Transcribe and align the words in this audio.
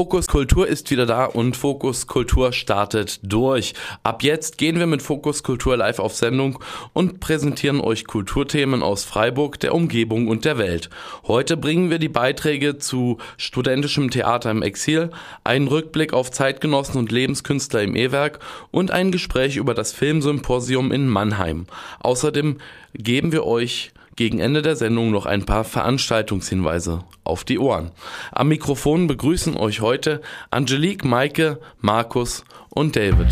Fokus 0.00 0.28
Kultur 0.28 0.66
ist 0.66 0.90
wieder 0.90 1.04
da 1.04 1.26
und 1.26 1.58
Fokus 1.58 2.06
Kultur 2.06 2.54
startet 2.54 3.20
durch. 3.22 3.74
Ab 4.02 4.22
jetzt 4.22 4.56
gehen 4.56 4.78
wir 4.78 4.86
mit 4.86 5.02
Fokus 5.02 5.42
Kultur 5.42 5.76
live 5.76 5.98
auf 5.98 6.14
Sendung 6.14 6.58
und 6.94 7.20
präsentieren 7.20 7.82
euch 7.82 8.06
Kulturthemen 8.06 8.82
aus 8.82 9.04
Freiburg, 9.04 9.60
der 9.60 9.74
Umgebung 9.74 10.28
und 10.28 10.46
der 10.46 10.56
Welt. 10.56 10.88
Heute 11.24 11.58
bringen 11.58 11.90
wir 11.90 11.98
die 11.98 12.08
Beiträge 12.08 12.78
zu 12.78 13.18
studentischem 13.36 14.10
Theater 14.10 14.50
im 14.50 14.62
Exil, 14.62 15.10
einen 15.44 15.68
Rückblick 15.68 16.14
auf 16.14 16.30
Zeitgenossen 16.30 16.96
und 16.96 17.12
Lebenskünstler 17.12 17.82
im 17.82 17.94
E-Werk 17.94 18.38
und 18.70 18.92
ein 18.92 19.12
Gespräch 19.12 19.58
über 19.58 19.74
das 19.74 19.92
Filmsymposium 19.92 20.92
in 20.92 21.08
Mannheim. 21.10 21.66
Außerdem 22.00 22.56
geben 22.94 23.32
wir 23.32 23.44
euch 23.44 23.92
gegen 24.16 24.38
Ende 24.38 24.62
der 24.62 24.76
Sendung 24.76 25.10
noch 25.10 25.26
ein 25.26 25.46
paar 25.46 25.64
Veranstaltungshinweise 25.64 27.04
auf 27.24 27.44
die 27.44 27.58
Ohren. 27.58 27.90
Am 28.32 28.48
Mikrofon 28.48 29.06
begrüßen 29.06 29.56
euch 29.56 29.80
heute 29.80 30.20
Angelique, 30.50 31.04
Maike, 31.04 31.58
Markus 31.80 32.44
und 32.70 32.96
David. 32.96 33.28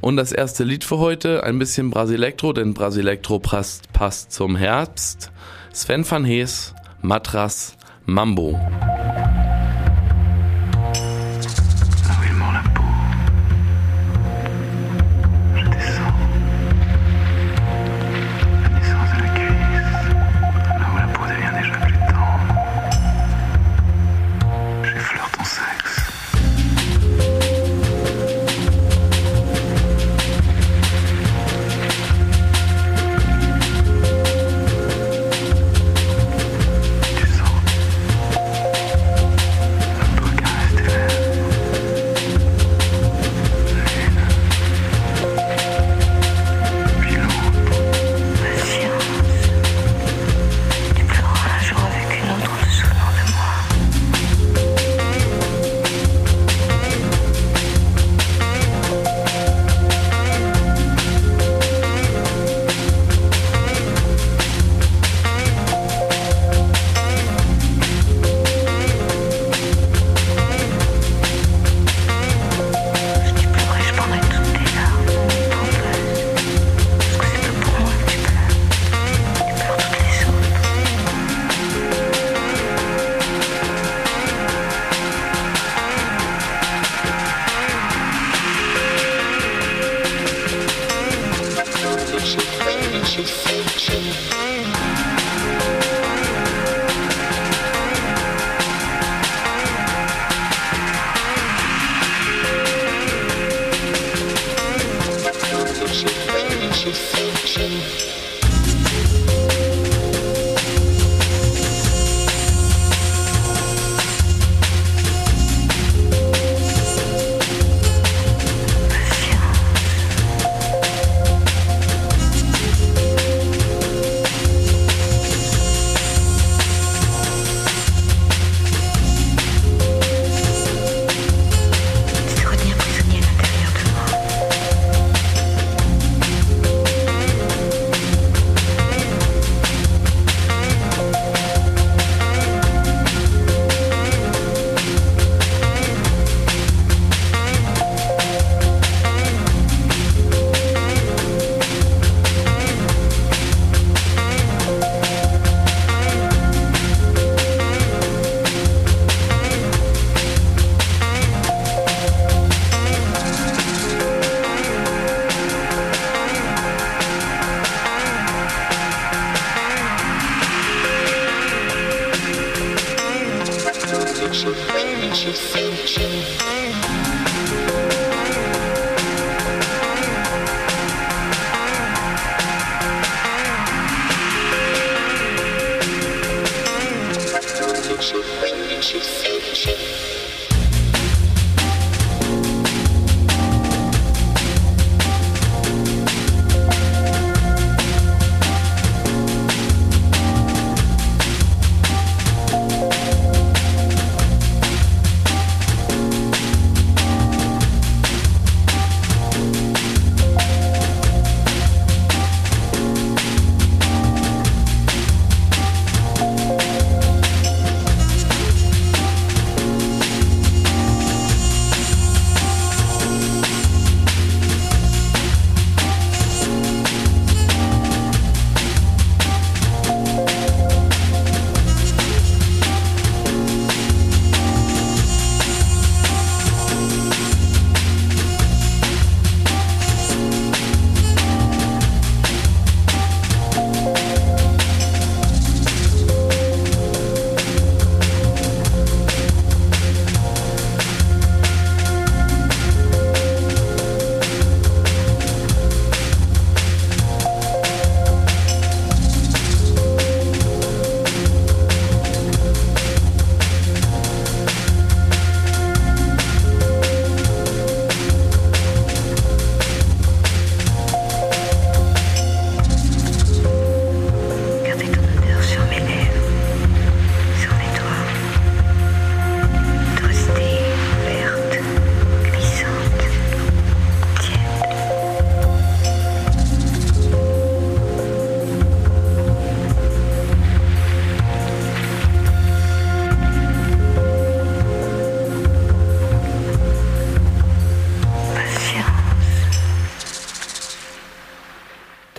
Und 0.00 0.16
das 0.16 0.32
erste 0.32 0.62
Lied 0.62 0.84
für 0.84 0.98
heute, 0.98 1.42
ein 1.42 1.58
bisschen 1.58 1.90
Brasilektro, 1.90 2.52
denn 2.52 2.74
Brasilektro 2.74 3.38
passt, 3.38 3.92
passt 3.92 4.32
zum 4.32 4.54
Herbst. 4.54 5.32
Sven 5.72 6.08
van 6.08 6.24
Hees, 6.24 6.74
Matras, 7.02 7.76
Mambo. 8.04 8.60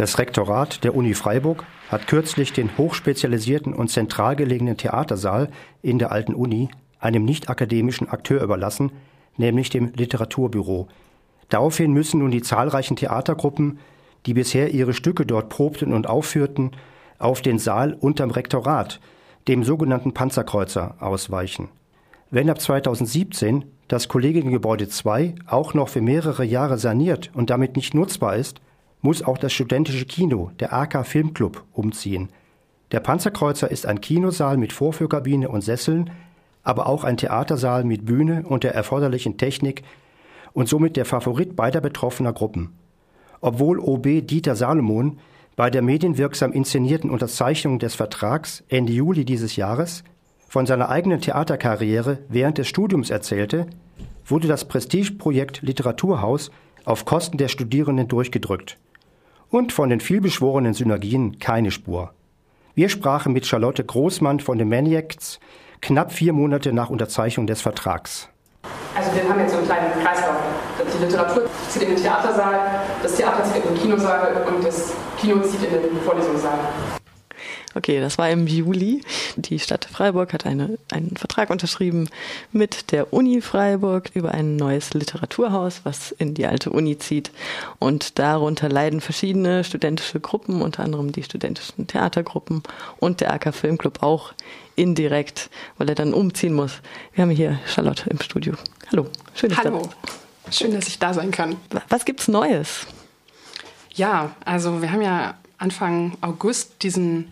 Das 0.07 0.19
Rektorat 0.19 0.85
der 0.85 0.95
Uni 0.95 1.13
Freiburg 1.13 1.65
hat 1.89 2.07
kürzlich 2.07 2.53
den 2.53 2.77
hochspezialisierten 2.77 3.73
und 3.73 3.89
zentral 3.89 4.37
gelegenen 4.37 4.77
Theatersaal 4.77 5.49
in 5.81 5.99
der 5.99 6.13
alten 6.13 6.33
Uni 6.33 6.69
einem 7.01 7.25
nicht 7.25 7.49
akademischen 7.49 8.07
Akteur 8.07 8.41
überlassen, 8.41 8.93
nämlich 9.35 9.69
dem 9.69 9.91
Literaturbüro. 9.93 10.87
Daraufhin 11.49 11.91
müssen 11.91 12.21
nun 12.21 12.31
die 12.31 12.41
zahlreichen 12.41 12.95
Theatergruppen, 12.95 13.79
die 14.25 14.33
bisher 14.33 14.73
ihre 14.73 14.93
Stücke 14.93 15.25
dort 15.25 15.49
probten 15.49 15.91
und 15.91 16.07
aufführten, 16.07 16.71
auf 17.19 17.41
den 17.41 17.59
Saal 17.59 17.93
unterm 17.99 18.31
Rektorat, 18.31 19.01
dem 19.49 19.65
sogenannten 19.65 20.13
Panzerkreuzer, 20.13 20.95
ausweichen. 21.01 21.67
Wenn 22.31 22.49
ab 22.49 22.61
2017 22.61 23.65
das 23.89 24.07
Kollegiengebäude 24.07 24.87
2 24.87 25.35
auch 25.47 25.73
noch 25.73 25.89
für 25.89 26.01
mehrere 26.01 26.45
Jahre 26.45 26.77
saniert 26.77 27.29
und 27.33 27.49
damit 27.49 27.75
nicht 27.75 27.93
nutzbar 27.93 28.37
ist, 28.37 28.61
muss 29.07 29.23
auch 29.23 29.37
das 29.37 29.53
studentische 29.53 30.03
Kino, 30.03 30.51
der 30.59 30.73
AK 30.73 31.07
Filmclub, 31.07 31.63
umziehen. 31.71 32.27
Der 32.91 32.99
Panzerkreuzer 32.99 33.71
ist 33.71 33.85
ein 33.85 34.01
Kinosaal 34.01 34.57
mit 34.57 34.73
Vorführkabine 34.73 35.47
und 35.47 35.61
Sesseln, 35.61 36.09
aber 36.61 36.87
auch 36.87 37.05
ein 37.05 37.15
Theatersaal 37.15 37.85
mit 37.85 38.05
Bühne 38.05 38.43
und 38.45 38.65
der 38.65 38.75
erforderlichen 38.75 39.37
Technik 39.37 39.83
und 40.51 40.67
somit 40.67 40.97
der 40.97 41.05
Favorit 41.05 41.55
beider 41.55 41.79
betroffener 41.79 42.33
Gruppen. 42.33 42.73
Obwohl 43.39 43.79
OB 43.79 44.27
Dieter 44.27 44.57
Salomon 44.57 45.19
bei 45.55 45.69
der 45.69 45.83
medienwirksam 45.83 46.51
inszenierten 46.51 47.09
Unterzeichnung 47.09 47.79
des 47.79 47.95
Vertrags 47.95 48.65
Ende 48.67 48.91
Juli 48.91 49.23
dieses 49.23 49.55
Jahres 49.55 50.03
von 50.49 50.65
seiner 50.65 50.89
eigenen 50.89 51.21
Theaterkarriere 51.21 52.19
während 52.27 52.57
des 52.57 52.67
Studiums 52.67 53.09
erzählte, 53.09 53.67
wurde 54.25 54.49
das 54.49 54.65
Prestigeprojekt 54.65 55.61
Literaturhaus 55.61 56.51
auf 56.83 57.05
Kosten 57.05 57.37
der 57.37 57.47
Studierenden 57.47 58.09
durchgedrückt. 58.09 58.77
Und 59.49 59.71
von 59.71 59.89
den 59.89 60.01
vielbeschworenen 60.01 60.73
Synergien 60.73 61.39
keine 61.39 61.71
Spur. 61.71 62.11
Wir 62.75 62.89
sprachen 62.89 63.33
mit 63.33 63.45
Charlotte 63.45 63.83
Großmann 63.83 64.39
von 64.39 64.57
den 64.57 64.69
Maniacs 64.69 65.39
knapp 65.81 66.11
vier 66.11 66.33
Monate 66.33 66.73
nach 66.73 66.89
Unterzeichnung 66.89 67.47
des 67.47 67.61
Vertrags. 67.61 68.29
Also 68.95 69.15
wir 69.15 69.29
haben 69.29 69.39
jetzt 69.39 69.51
so 69.51 69.57
einen 69.57 69.67
kleinen 69.67 69.91
Kreislauf. 70.03 70.35
Die 70.93 71.05
Literatur 71.05 71.45
zieht 71.69 71.83
in 71.83 71.89
den 71.89 71.97
Theatersaal, 72.01 72.59
das 73.01 73.15
Theater 73.15 73.43
zieht 73.43 73.63
in 73.63 73.73
den 73.73 73.81
Kinosaal 73.81 74.45
und 74.47 74.65
das 74.65 74.93
Kino 75.19 75.39
zieht 75.41 75.63
in 75.63 75.71
den 75.71 76.01
Vorlesungssaal. 76.03 76.59
Okay, 77.77 77.99
das 77.99 78.17
war 78.17 78.27
im 78.31 78.47
Juli. 78.47 79.03
Die 79.35 79.59
Stadt 79.59 79.85
Freiburg 79.85 80.33
hat 80.33 80.47
eine, 80.47 80.79
einen 80.91 81.15
Vertrag 81.15 81.51
unterschrieben 81.51 82.09
mit 82.51 82.91
der 82.91 83.13
Uni 83.13 83.39
Freiburg 83.39 84.09
über 84.15 84.31
ein 84.31 84.55
neues 84.55 84.95
Literaturhaus, 84.95 85.81
was 85.83 86.11
in 86.11 86.33
die 86.33 86.47
alte 86.47 86.71
Uni 86.71 86.97
zieht. 86.97 87.29
Und 87.77 88.17
darunter 88.17 88.67
leiden 88.67 88.99
verschiedene 88.99 89.63
studentische 89.63 90.19
Gruppen, 90.19 90.63
unter 90.63 90.83
anderem 90.83 91.11
die 91.11 91.21
studentischen 91.21 91.85
Theatergruppen 91.85 92.63
und 92.97 93.21
der 93.21 93.31
AK 93.31 93.53
Filmclub 93.53 94.01
auch 94.01 94.33
indirekt, 94.75 95.51
weil 95.77 95.87
er 95.89 95.95
dann 95.95 96.15
umziehen 96.15 96.55
muss. 96.55 96.81
Wir 97.13 97.21
haben 97.21 97.29
hier 97.29 97.59
Charlotte 97.67 98.09
im 98.09 98.19
Studio. 98.19 98.55
Hallo, 98.91 99.05
schön, 99.35 99.51
dass 99.51 99.59
Hallo. 99.59 99.87
Schön, 100.49 100.73
dass 100.73 100.87
ich 100.87 100.97
da 100.97 101.13
sein 101.13 101.29
kann. 101.29 101.57
Was 101.89 102.05
gibt's 102.05 102.27
Neues? 102.27 102.87
Ja, 103.93 104.35
also 104.45 104.81
wir 104.81 104.91
haben 104.91 105.03
ja 105.03 105.35
Anfang 105.59 106.17
August 106.21 106.81
diesen 106.81 107.31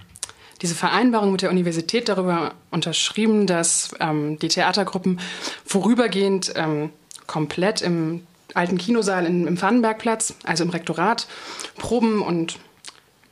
diese 0.62 0.76
Vereinbarung 0.76 1.32
mit 1.32 1.42
der 1.42 1.50
Universität 1.50 2.10
darüber 2.10 2.54
unterschrieben, 2.72 3.48
dass 3.48 3.94
ähm, 4.00 4.40
die 4.40 4.48
Theatergruppen 4.48 5.20
vorübergehend 5.66 6.54
ähm, 6.56 6.92
komplett 7.28 7.82
im 7.82 8.26
alten 8.54 8.78
Kinosaal 8.78 9.26
in, 9.26 9.48
im 9.48 9.58
Pfannenbergplatz, 9.58 10.36
also 10.44 10.64
im 10.64 10.70
Rektorat, 10.70 11.28
proben 11.78 12.22
und 12.22 12.58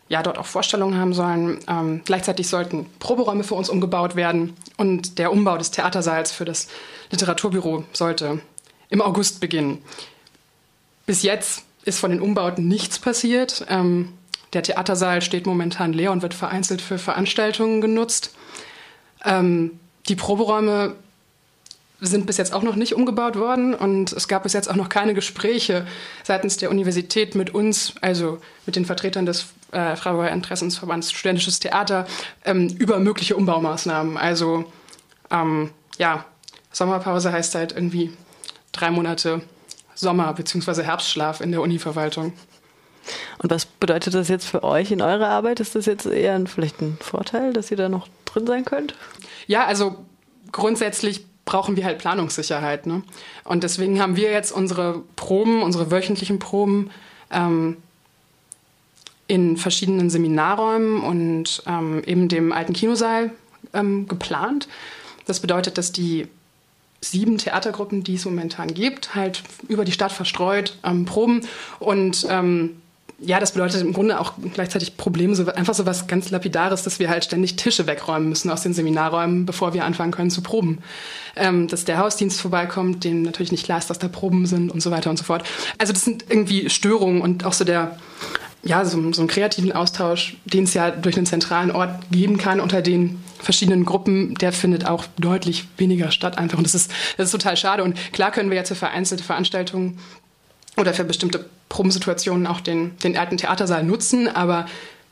ja, 0.09 0.21
dort 0.21 0.37
auch 0.37 0.45
Vorstellungen 0.45 0.99
haben 0.99 1.13
sollen. 1.13 1.59
Ähm, 1.67 2.01
gleichzeitig 2.05 2.47
sollten 2.47 2.85
Proberäume 2.99 3.43
für 3.43 3.55
uns 3.55 3.69
umgebaut 3.69 4.15
werden 4.15 4.53
und 4.77 5.17
der 5.17 5.31
Umbau 5.31 5.57
des 5.57 5.71
Theatersaals 5.71 6.31
für 6.31 6.45
das 6.45 6.67
Literaturbüro 7.09 7.85
sollte 7.93 8.41
im 8.89 9.01
August 9.01 9.39
beginnen. 9.39 9.81
Bis 11.05 11.23
jetzt 11.23 11.63
ist 11.85 11.99
von 11.99 12.11
den 12.11 12.21
Umbauten 12.21 12.67
nichts 12.67 12.99
passiert. 12.99 13.65
Ähm, 13.69 14.09
der 14.53 14.63
Theatersaal 14.63 15.21
steht 15.21 15.45
momentan 15.45 15.93
leer 15.93 16.11
und 16.11 16.21
wird 16.21 16.33
vereinzelt 16.33 16.81
für 16.81 16.97
Veranstaltungen 16.97 17.81
genutzt. 17.81 18.33
Ähm, 19.25 19.79
die 20.07 20.15
Proberäume 20.15 20.95
sind 21.99 22.25
bis 22.25 22.37
jetzt 22.37 22.53
auch 22.53 22.63
noch 22.63 22.75
nicht 22.75 22.93
umgebaut 22.93 23.37
worden 23.37 23.73
und 23.73 24.11
es 24.11 24.27
gab 24.27 24.43
bis 24.43 24.53
jetzt 24.53 24.69
auch 24.69 24.75
noch 24.75 24.89
keine 24.89 25.13
Gespräche 25.13 25.87
seitens 26.23 26.57
der 26.57 26.69
Universität 26.69 27.33
mit 27.33 27.53
uns, 27.53 27.93
also 28.01 28.39
mit 28.65 28.75
den 28.75 28.85
Vertretern 28.85 29.25
des 29.25 29.47
äh, 29.71 29.95
Freiburger 29.95 30.31
Interessensverbands 30.31 31.11
Studentisches 31.11 31.59
Theater, 31.59 32.05
ähm, 32.43 32.67
über 32.77 32.99
mögliche 32.99 33.37
Umbaumaßnahmen. 33.37 34.17
Also 34.17 34.65
ähm, 35.31 35.71
ja, 35.97 36.25
Sommerpause 36.71 37.31
heißt 37.31 37.55
halt 37.55 37.71
irgendwie 37.71 38.11
drei 38.73 38.91
Monate 38.91 39.41
Sommer- 39.95 40.33
bzw. 40.33 40.83
Herbstschlaf 40.83 41.39
in 41.39 41.51
der 41.51 41.61
Univerwaltung. 41.61 42.33
Und 43.39 43.49
was 43.51 43.65
bedeutet 43.65 44.13
das 44.13 44.29
jetzt 44.29 44.45
für 44.45 44.63
euch 44.63 44.91
in 44.91 45.01
eurer 45.01 45.27
Arbeit? 45.27 45.59
Ist 45.59 45.75
das 45.75 45.85
jetzt 45.85 46.05
eher 46.05 46.35
ein, 46.35 46.47
vielleicht 46.47 46.81
ein 46.81 46.97
Vorteil, 47.01 47.53
dass 47.53 47.71
ihr 47.71 47.77
da 47.77 47.89
noch 47.89 48.07
drin 48.25 48.47
sein 48.47 48.65
könnt? 48.65 48.95
Ja, 49.47 49.65
also 49.65 49.95
grundsätzlich 50.51 51.25
brauchen 51.45 51.75
wir 51.75 51.85
halt 51.85 51.99
Planungssicherheit. 51.99 52.85
Ne? 52.85 53.03
Und 53.43 53.63
deswegen 53.63 54.01
haben 54.01 54.15
wir 54.15 54.31
jetzt 54.31 54.51
unsere 54.51 55.01
Proben, 55.15 55.61
unsere 55.61 55.91
wöchentlichen 55.91 56.39
Proben 56.39 56.89
ähm, 57.31 57.77
in 59.27 59.57
verschiedenen 59.57 60.09
Seminarräumen 60.09 61.01
und 61.01 61.63
ähm, 61.65 62.03
eben 62.05 62.29
dem 62.29 62.51
alten 62.51 62.73
Kinosaal 62.73 63.31
ähm, 63.73 64.07
geplant. 64.07 64.67
Das 65.25 65.39
bedeutet, 65.39 65.77
dass 65.77 65.91
die 65.91 66.27
sieben 67.01 67.37
Theatergruppen, 67.37 68.03
die 68.03 68.15
es 68.15 68.25
momentan 68.25 68.73
gibt, 68.73 69.15
halt 69.15 69.43
über 69.67 69.85
die 69.85 69.91
Stadt 69.91 70.11
verstreut 70.11 70.77
ähm, 70.83 71.05
proben 71.05 71.41
und 71.79 72.25
ähm, 72.29 72.81
ja, 73.25 73.39
das 73.39 73.53
bedeutet 73.53 73.81
im 73.81 73.93
Grunde 73.93 74.19
auch 74.19 74.33
gleichzeitig 74.53 74.97
Probleme, 74.97 75.35
so, 75.35 75.45
einfach 75.47 75.73
so 75.73 75.85
was 75.85 76.07
ganz 76.07 76.29
Lapidares, 76.29 76.83
dass 76.83 76.99
wir 76.99 77.09
halt 77.09 77.23
ständig 77.23 77.55
Tische 77.55 77.87
wegräumen 77.87 78.29
müssen 78.29 78.49
aus 78.49 78.63
den 78.63 78.73
Seminarräumen, 78.73 79.45
bevor 79.45 79.73
wir 79.73 79.85
anfangen 79.85 80.11
können 80.11 80.29
zu 80.29 80.41
proben. 80.41 80.79
Ähm, 81.35 81.67
dass 81.67 81.85
der 81.85 81.97
Hausdienst 81.97 82.41
vorbeikommt, 82.41 83.03
dem 83.03 83.23
natürlich 83.23 83.51
nicht 83.51 83.65
klar 83.65 83.79
ist, 83.79 83.89
dass 83.89 83.99
da 83.99 84.07
Proben 84.07 84.45
sind 84.45 84.71
und 84.71 84.81
so 84.81 84.91
weiter 84.91 85.09
und 85.09 85.17
so 85.17 85.23
fort. 85.23 85.43
Also 85.77 85.93
das 85.93 86.03
sind 86.03 86.25
irgendwie 86.29 86.69
Störungen 86.69 87.21
und 87.21 87.45
auch 87.45 87.53
so 87.53 87.63
der, 87.63 87.97
ja, 88.63 88.85
so, 88.85 89.11
so 89.13 89.21
einen 89.21 89.27
kreativen 89.27 89.71
Austausch, 89.71 90.37
den 90.45 90.65
es 90.65 90.73
ja 90.73 90.91
durch 90.91 91.17
einen 91.17 91.25
zentralen 91.25 91.71
Ort 91.71 92.11
geben 92.11 92.37
kann 92.37 92.59
unter 92.59 92.81
den 92.81 93.23
verschiedenen 93.39 93.85
Gruppen, 93.85 94.35
der 94.35 94.53
findet 94.53 94.85
auch 94.85 95.05
deutlich 95.17 95.65
weniger 95.77 96.11
statt 96.11 96.37
einfach. 96.37 96.57
Und 96.57 96.65
das 96.65 96.75
ist, 96.75 96.91
das 97.17 97.25
ist 97.25 97.31
total 97.31 97.57
schade. 97.57 97.83
Und 97.83 97.97
klar 98.13 98.31
können 98.31 98.49
wir 98.49 98.57
jetzt 98.57 98.69
für 98.69 98.75
vereinzelte 98.75 99.23
Veranstaltungen 99.23 99.99
oder 100.77 100.93
für 100.93 101.03
bestimmte 101.03 101.45
Probensituationen 101.73 102.45
auch 102.45 102.61
den, 102.61 102.95
den 102.99 103.17
alten 103.17 103.37
Theatersaal 103.37 103.83
nutzen, 103.83 104.27
aber 104.27 104.67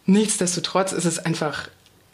nichtsdestotrotz 0.06 0.92
ist 0.92 1.06
es 1.06 1.18
einfach 1.18 1.68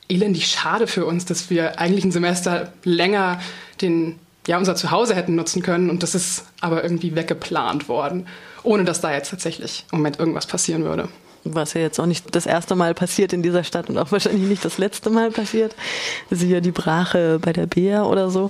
elendig 0.07 0.47
schade 0.47 0.87
für 0.87 1.05
uns, 1.05 1.25
dass 1.25 1.49
wir 1.49 1.79
eigentlich 1.79 2.05
ein 2.05 2.13
Semester 2.13 2.71
länger 2.85 3.41
den, 3.81 4.17
ja, 4.47 4.57
unser 4.57 4.75
Zuhause 4.75 5.15
hätten 5.15 5.35
nutzen 5.35 5.61
können 5.63 5.89
und 5.89 6.01
das 6.01 6.15
ist 6.15 6.45
aber 6.61 6.81
irgendwie 6.81 7.13
weggeplant 7.13 7.89
worden, 7.89 8.25
ohne 8.63 8.85
dass 8.85 9.01
da 9.01 9.11
jetzt 9.11 9.31
tatsächlich 9.31 9.85
im 9.91 9.97
Moment 9.97 10.17
irgendwas 10.17 10.47
passieren 10.47 10.85
würde 10.85 11.09
was 11.55 11.73
ja 11.73 11.81
jetzt 11.81 11.99
auch 11.99 12.05
nicht 12.05 12.35
das 12.35 12.45
erste 12.45 12.75
Mal 12.75 12.93
passiert 12.93 13.33
in 13.33 13.43
dieser 13.43 13.63
Stadt 13.63 13.89
und 13.89 13.97
auch 13.97 14.11
wahrscheinlich 14.11 14.47
nicht 14.47 14.65
das 14.65 14.77
letzte 14.77 15.09
Mal 15.09 15.31
passiert. 15.31 15.75
Siehe 16.29 16.61
die 16.61 16.71
Brache 16.71 17.39
bei 17.41 17.53
der 17.53 17.65
Bea 17.65 18.03
oder 18.03 18.29
so. 18.29 18.49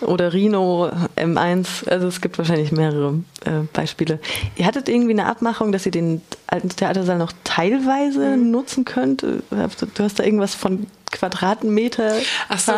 Oder 0.00 0.32
Rino 0.32 0.90
M1. 1.16 1.88
Also 1.88 2.08
es 2.08 2.20
gibt 2.20 2.38
wahrscheinlich 2.38 2.72
mehrere 2.72 3.14
äh, 3.44 3.62
Beispiele. 3.72 4.18
Ihr 4.56 4.66
hattet 4.66 4.88
irgendwie 4.88 5.12
eine 5.12 5.26
Abmachung, 5.26 5.72
dass 5.72 5.86
ihr 5.86 5.92
den 5.92 6.22
alten 6.46 6.68
Theatersaal 6.68 7.18
noch 7.18 7.32
teilweise 7.44 8.36
mhm. 8.36 8.50
nutzen 8.50 8.84
könnt. 8.84 9.22
Du 9.22 9.38
hast 9.50 10.18
da 10.18 10.24
irgendwas 10.24 10.54
von 10.54 10.86
Quadratmeter 11.10 12.12
Ach 12.48 12.58
so. 12.58 12.72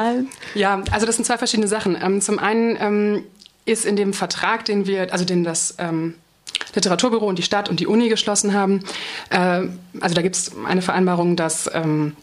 Ja, 0.54 0.82
also 0.90 1.06
das 1.06 1.16
sind 1.16 1.24
zwei 1.24 1.38
verschiedene 1.38 1.68
Sachen. 1.68 1.98
Ähm, 2.00 2.20
zum 2.20 2.38
einen 2.38 2.76
ähm, 2.80 3.24
ist 3.64 3.84
in 3.84 3.96
dem 3.96 4.12
Vertrag, 4.12 4.64
den 4.64 4.86
wir, 4.86 5.12
also 5.12 5.24
den 5.24 5.44
das 5.44 5.74
ähm, 5.78 6.14
Literaturbüro 6.74 7.26
und 7.26 7.38
die 7.38 7.42
Stadt 7.42 7.68
und 7.68 7.80
die 7.80 7.86
Uni 7.86 8.08
geschlossen 8.08 8.54
haben. 8.54 8.84
Äh, 9.30 9.68
also 10.00 10.14
da 10.14 10.22
gibt 10.22 10.36
es 10.36 10.52
eine 10.66 10.82
Vereinbarung, 10.82 11.36
dass 11.36 11.70
ähm, 11.72 12.16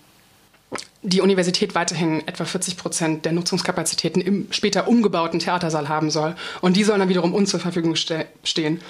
die 1.02 1.22
Universität 1.22 1.76
weiterhin 1.76 2.28
etwa 2.28 2.44
40 2.44 2.76
Prozent 2.76 3.26
der 3.26 3.32
Nutzungskapazitäten 3.32 4.22
im 4.22 4.48
später 4.52 4.88
umgebauten 4.88 5.40
Theatersaal 5.40 5.88
haben 5.88 6.10
soll. 6.10 6.36
Und 6.62 6.76
die 6.76 6.84
sollen 6.84 7.00
dann 7.00 7.10
wiederum 7.10 7.34
uns 7.34 7.52
zur 7.52 7.60
Verfügung 7.60 7.96
ste 7.96 8.26
stehen. 8.44 8.82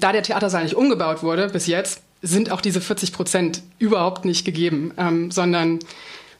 Da 0.00 0.12
der 0.12 0.22
Theatersaal 0.22 0.62
nicht 0.62 0.76
umgebaut 0.76 1.22
wurde 1.22 1.48
bis 1.48 1.66
jetzt, 1.66 2.00
sind 2.22 2.50
auch 2.50 2.60
diese 2.60 2.80
40 2.80 3.12
Prozent 3.12 3.62
überhaupt 3.78 4.24
nicht 4.24 4.44
gegeben, 4.44 4.92
ähm, 4.96 5.30
sondern 5.30 5.80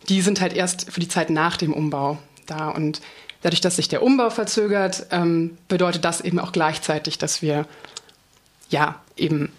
die 0.08 0.22
sind 0.22 0.40
halt 0.40 0.54
erst 0.54 0.90
für 0.90 1.00
die 1.00 1.08
Zeit 1.08 1.28
nach 1.28 1.56
dem 1.56 1.74
Umbau 1.74 2.18
da. 2.46 2.70
Und 2.70 3.00
dadurch, 3.42 3.60
dass 3.60 3.76
sich 3.76 3.88
der 3.88 4.02
Umbau 4.02 4.30
verzögert, 4.30 5.06
ähm, 5.10 5.58
bedeutet 5.68 6.04
das 6.04 6.20
eben 6.22 6.38
auch 6.38 6.52
gleichzeitig, 6.52 7.18
dass 7.18 7.42
wir 7.42 7.66
ja, 8.68 9.00
eben 9.16 9.52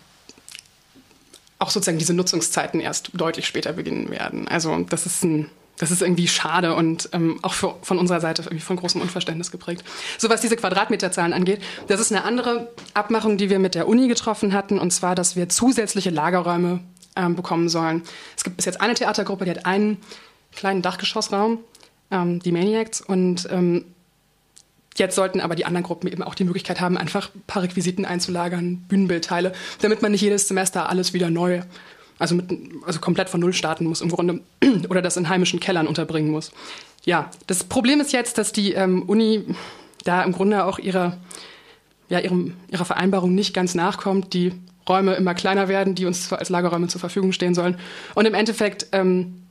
auch 1.60 1.70
sozusagen 1.70 1.98
diese 1.98 2.14
Nutzungszeiten 2.14 2.80
erst 2.80 3.10
deutlich 3.14 3.48
später 3.48 3.74
beginnen 3.74 4.10
werden. 4.10 4.48
Also 4.48 4.78
das 4.90 5.06
ist 5.06 5.24
ein 5.24 5.50
das 5.80 5.92
ist 5.92 6.02
irgendwie 6.02 6.28
schade 6.28 6.76
und 6.76 7.10
ähm, 7.14 7.40
auch 7.44 7.54
für, 7.54 7.76
von 7.84 8.00
unserer 8.00 8.20
Seite 8.20 8.42
irgendwie 8.42 8.62
von 8.62 8.78
großem 8.78 9.00
Unverständnis 9.00 9.52
geprägt. 9.52 9.84
So 10.18 10.30
was 10.30 10.42
diese 10.42 10.56
Quadratmeterzahlen 10.56 11.34
angeht, 11.34 11.62
das 11.88 12.00
ist 12.00 12.12
eine 12.12 12.24
andere 12.24 12.72
Abmachung, 12.94 13.38
die 13.38 13.50
wir 13.50 13.60
mit 13.60 13.76
der 13.76 13.88
Uni 13.88 14.08
getroffen 14.08 14.54
hatten, 14.54 14.80
und 14.80 14.92
zwar, 14.92 15.14
dass 15.14 15.36
wir 15.36 15.50
zusätzliche 15.50 16.10
Lagerräume 16.10 16.80
ähm, 17.16 17.36
bekommen 17.36 17.70
sollen. 17.70 18.02
Es 18.36 18.44
gibt 18.44 18.58
bis 18.58 18.66
jetzt 18.66 18.82
eine 18.82 18.96
Theatergruppe, 18.96 19.46
die 19.46 19.52
hat 19.52 19.66
einen 19.66 19.98
kleinen 20.56 20.82
Dachgeschossraum, 20.82 21.60
ähm, 22.10 22.40
die 22.40 22.52
Maniacs, 22.52 23.02
und 23.02 23.48
ähm, 23.52 23.86
Jetzt 24.98 25.16
sollten 25.16 25.40
aber 25.42 25.56
die 25.56 25.66
anderen 25.66 25.84
Gruppen 25.84 26.08
eben 26.12 26.24
auch 26.24 26.36
die 26.36 26.44
Möglichkeit 26.44 26.82
haben, 26.82 26.98
einfach 26.98 27.34
ein 27.34 27.44
paar 27.46 27.64
Requisiten 27.64 28.04
einzulagern, 28.04 28.78
Bühnenbildteile, 28.88 29.54
damit 29.82 30.02
man 30.02 30.12
nicht 30.12 30.22
jedes 30.22 30.48
Semester 30.48 30.90
alles 30.90 31.14
wieder 31.14 31.30
neu, 31.30 31.62
also, 32.20 32.34
mit, 32.34 32.46
also 32.86 33.00
komplett 33.00 33.30
von 33.30 33.40
Null 33.40 33.54
starten 33.54 33.86
muss 33.86 34.02
im 34.02 34.10
Grunde 34.10 34.42
oder 34.90 35.02
das 35.02 35.18
in 35.18 35.30
heimischen 35.30 35.60
Kellern 35.60 35.88
unterbringen 35.88 36.32
muss. 36.32 36.52
Ja, 37.06 37.30
das 37.46 37.64
Problem 37.64 38.02
ist 38.02 38.12
jetzt, 38.12 38.38
dass 38.38 38.52
die 38.52 38.74
ähm, 38.74 39.04
Uni 39.04 39.44
da 40.04 40.24
im 40.24 40.32
Grunde 40.32 40.66
auch 40.66 40.80
ihrer, 40.80 41.18
ja, 42.10 42.20
ihrem, 42.20 42.54
ihrer 42.70 42.86
Vereinbarung 42.86 43.36
nicht 43.36 43.54
ganz 43.54 43.76
nachkommt, 43.76 44.34
die 44.34 44.54
Räume 44.90 45.14
immer 45.16 45.36
kleiner 45.36 45.68
werden, 45.68 45.96
die 45.96 46.06
uns 46.06 46.32
als 46.34 46.50
Lagerräume 46.50 46.88
zur 46.88 47.00
Verfügung 47.00 47.34
stehen 47.34 47.54
sollen. 47.54 47.78
Und 48.16 48.26
im 48.26 48.34
Endeffekt 48.34 48.88
ähm, 48.94 49.47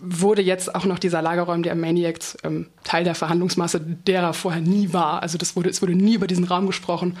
wurde 0.00 0.42
jetzt 0.42 0.74
auch 0.74 0.84
noch 0.84 0.98
dieser 0.98 1.22
Lagerraum 1.22 1.62
der 1.62 1.74
Maniacs 1.74 2.36
ähm, 2.44 2.66
Teil 2.84 3.04
der 3.04 3.14
Verhandlungsmasse, 3.14 3.80
derer 3.80 4.32
vorher 4.32 4.60
nie 4.60 4.92
war. 4.92 5.22
Also 5.22 5.38
das 5.38 5.56
wurde, 5.56 5.70
es 5.70 5.82
wurde 5.82 5.94
nie 5.94 6.14
über 6.14 6.26
diesen 6.26 6.44
Raum 6.44 6.66
gesprochen. 6.66 7.16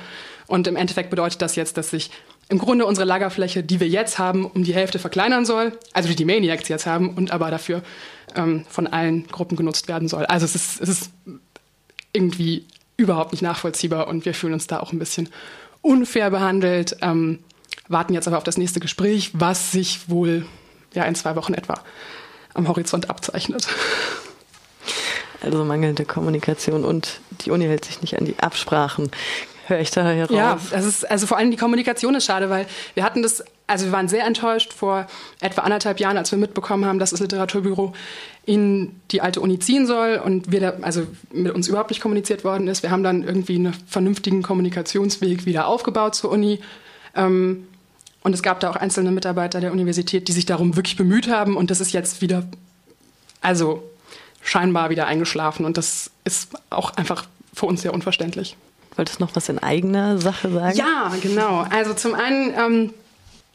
Und 0.46 0.66
im 0.66 0.76
Endeffekt 0.76 1.10
bedeutet 1.10 1.42
das 1.42 1.56
jetzt, 1.56 1.76
dass 1.76 1.90
sich 1.90 2.10
im 2.48 2.58
Grunde 2.58 2.86
unsere 2.86 3.06
Lagerfläche, 3.06 3.62
die 3.62 3.80
wir 3.80 3.88
jetzt 3.88 4.18
haben, 4.18 4.46
um 4.46 4.64
die 4.64 4.74
Hälfte 4.74 4.98
verkleinern 4.98 5.44
soll, 5.44 5.72
also 5.92 6.08
die 6.08 6.16
die 6.16 6.24
Maniacs 6.24 6.68
jetzt 6.68 6.86
haben, 6.86 7.10
und 7.10 7.30
aber 7.30 7.50
dafür 7.50 7.82
ähm, 8.34 8.64
von 8.68 8.86
allen 8.86 9.26
Gruppen 9.26 9.56
genutzt 9.56 9.88
werden 9.88 10.08
soll. 10.08 10.24
Also 10.26 10.46
es 10.46 10.54
ist, 10.54 10.80
es 10.80 10.88
ist 10.88 11.10
irgendwie 12.12 12.64
überhaupt 12.96 13.32
nicht 13.32 13.42
nachvollziehbar 13.42 14.08
und 14.08 14.24
wir 14.24 14.34
fühlen 14.34 14.54
uns 14.54 14.66
da 14.66 14.80
auch 14.80 14.92
ein 14.92 14.98
bisschen 14.98 15.28
unfair 15.82 16.30
behandelt, 16.30 16.96
ähm, 17.02 17.40
warten 17.88 18.14
jetzt 18.14 18.26
aber 18.26 18.38
auf 18.38 18.44
das 18.44 18.56
nächste 18.56 18.80
Gespräch, 18.80 19.30
was 19.34 19.72
sich 19.72 20.08
wohl 20.08 20.46
ja 20.94 21.04
in 21.04 21.14
zwei 21.14 21.36
Wochen 21.36 21.54
etwa 21.54 21.82
am 22.58 22.68
Horizont 22.68 23.08
abzeichnet. 23.08 23.66
Also 25.40 25.64
mangelnde 25.64 26.04
Kommunikation 26.04 26.84
und 26.84 27.20
die 27.42 27.50
Uni 27.50 27.64
hält 27.64 27.84
sich 27.84 28.00
nicht 28.02 28.18
an 28.18 28.24
die 28.24 28.38
Absprachen. 28.38 29.10
Höre 29.66 29.80
ich 29.80 29.90
da 29.90 30.02
heraus? 30.02 30.30
Ja, 30.30 30.58
das 30.70 30.84
ist, 30.84 31.10
also 31.10 31.26
vor 31.26 31.36
allem 31.36 31.50
die 31.50 31.56
Kommunikation 31.56 32.14
ist 32.14 32.24
schade, 32.24 32.50
weil 32.50 32.66
wir 32.94 33.04
hatten 33.04 33.22
das, 33.22 33.44
also 33.66 33.84
wir 33.84 33.92
waren 33.92 34.08
sehr 34.08 34.24
enttäuscht 34.24 34.72
vor 34.72 35.06
etwa 35.40 35.62
anderthalb 35.62 36.00
Jahren, 36.00 36.16
als 36.16 36.32
wir 36.32 36.38
mitbekommen 36.38 36.86
haben, 36.86 36.98
dass 36.98 37.10
das 37.10 37.20
Literaturbüro 37.20 37.92
in 38.46 38.98
die 39.10 39.20
alte 39.20 39.40
Uni 39.40 39.58
ziehen 39.58 39.86
soll 39.86 40.20
und 40.24 40.50
wir 40.50 40.60
da, 40.60 40.72
also 40.80 41.06
mit 41.30 41.54
uns 41.54 41.68
überhaupt 41.68 41.90
nicht 41.90 42.00
kommuniziert 42.00 42.44
worden 42.44 42.66
ist. 42.66 42.82
Wir 42.82 42.90
haben 42.90 43.04
dann 43.04 43.22
irgendwie 43.22 43.56
einen 43.56 43.74
vernünftigen 43.86 44.42
Kommunikationsweg 44.42 45.44
wieder 45.44 45.66
aufgebaut 45.66 46.14
zur 46.14 46.30
Uni. 46.30 46.60
Ähm, 47.14 47.67
und 48.28 48.34
es 48.34 48.42
gab 48.42 48.60
da 48.60 48.68
auch 48.68 48.76
einzelne 48.76 49.10
Mitarbeiter 49.10 49.58
der 49.58 49.72
Universität, 49.72 50.28
die 50.28 50.32
sich 50.32 50.44
darum 50.44 50.76
wirklich 50.76 50.98
bemüht 50.98 51.28
haben. 51.28 51.56
Und 51.56 51.70
das 51.70 51.80
ist 51.80 51.94
jetzt 51.94 52.20
wieder, 52.20 52.46
also 53.40 53.82
scheinbar 54.42 54.90
wieder 54.90 55.06
eingeschlafen. 55.06 55.64
Und 55.64 55.78
das 55.78 56.10
ist 56.24 56.50
auch 56.68 56.94
einfach 56.98 57.24
für 57.54 57.64
uns 57.64 57.80
sehr 57.80 57.94
unverständlich. 57.94 58.58
Wolltest 58.96 59.18
du 59.18 59.24
noch 59.24 59.34
was 59.34 59.48
in 59.48 59.58
eigener 59.58 60.18
Sache 60.18 60.52
sagen? 60.52 60.76
Ja, 60.76 61.10
genau. 61.22 61.64
Also 61.70 61.94
zum 61.94 62.12
einen 62.12 62.52
ähm, 62.54 62.94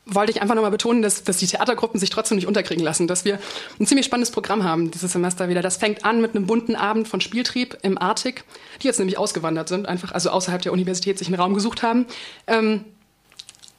wollte 0.07 0.31
ich 0.31 0.41
einfach 0.41 0.55
nochmal 0.55 0.71
betonen, 0.71 1.03
dass, 1.03 1.23
dass 1.23 1.37
die 1.37 1.45
Theatergruppen 1.45 1.99
sich 1.99 2.09
trotzdem 2.09 2.37
nicht 2.37 2.47
unterkriegen 2.47 2.83
lassen, 2.83 3.07
dass 3.07 3.25
wir 3.25 3.37
ein 3.79 3.85
ziemlich 3.85 4.07
spannendes 4.07 4.31
Programm 4.31 4.63
haben 4.63 4.89
dieses 4.89 5.11
Semester 5.11 5.49
wieder. 5.49 5.61
Das 5.61 5.77
fängt 5.77 6.03
an 6.03 6.19
mit 6.19 6.35
einem 6.35 6.47
bunten 6.47 6.75
Abend 6.75 7.07
von 7.07 7.21
Spieltrieb 7.21 7.77
im 7.83 7.99
Arctic, 7.99 8.43
die 8.81 8.87
jetzt 8.87 8.97
nämlich 8.97 9.19
ausgewandert 9.19 9.69
sind, 9.69 9.87
einfach 9.87 10.13
also 10.13 10.31
außerhalb 10.31 10.63
der 10.63 10.73
Universität 10.73 11.19
sich 11.19 11.27
einen 11.27 11.39
Raum 11.39 11.53
gesucht 11.53 11.83
haben. 11.83 12.07
Ähm, 12.47 12.85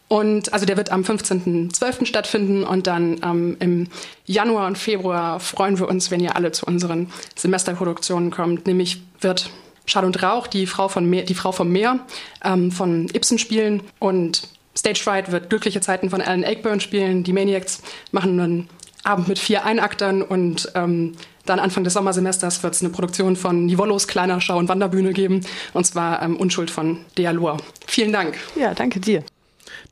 und 0.09 0.53
also 0.53 0.67
der 0.67 0.77
wird 0.77 0.93
am 0.93 1.03
15.12. 1.03 2.07
stattfinden 2.07 2.65
und 2.65 2.87
dann 2.87 3.21
ähm, 3.25 3.57
im 3.61 3.89
Januar 4.27 4.67
und 4.67 4.79
Februar 4.79 5.41
freuen 5.41 5.79
wir 5.79 5.89
uns, 5.89 6.11
wenn 6.11 6.21
ihr 6.21 6.37
alle 6.37 6.53
zu 6.53 6.67
unseren 6.67 7.11
Semesterproduktionen 7.37 8.31
kommt. 8.31 8.67
Nämlich 8.67 9.03
wird 9.21 9.51
Schall 9.87 10.05
und 10.05 10.23
Rauch, 10.23 10.47
die 10.47 10.67
Frau, 10.67 10.89
von 10.89 11.09
Meer, 11.09 11.25
die 11.25 11.35
Frau 11.35 11.53
vom 11.53 11.71
Meer 11.71 12.01
ähm, 12.43 12.71
von 12.71 13.09
Ibsen 13.13 13.39
spielen 13.39 13.83
und 13.99 14.49
Stage 14.77 15.01
Fright 15.01 15.31
wird 15.31 15.51
Glückliche 15.51 15.81
Zeiten 15.81 16.11
von 16.11 16.21
Alan 16.21 16.45
Ayckbourn 16.45 16.81
spielen. 16.81 17.23
Die 17.23 17.33
Maniacs 17.33 17.81
machen 18.13 18.41
einen 18.41 18.69
Abend 19.05 19.29
mit 19.29 19.39
vier 19.39 19.65
Einaktern 19.65 20.23
und 20.23 20.71
ähm, 20.75 21.13
dann 21.47 21.61
Anfang 21.61 21.85
des 21.85 21.93
Sommersemesters 21.93 22.63
wird 22.63 22.75
es 22.75 22.83
eine 22.83 22.91
Produktion 22.91 23.37
von 23.37 23.67
Nivollos 23.67 24.09
kleiner 24.09 24.41
Schau- 24.41 24.59
und 24.59 24.69
Wanderbühne 24.69 25.13
geben 25.13 25.43
und 25.75 25.85
zwar 25.85 26.23
ähm, 26.23 26.37
Unschuld 26.37 26.71
von 26.71 27.05
Dea 27.17 27.31
Lohr. 27.31 27.59
Vielen 27.87 28.13
Dank. 28.13 28.37
Ja, 28.57 28.75
danke 28.75 29.01
dir. 29.01 29.25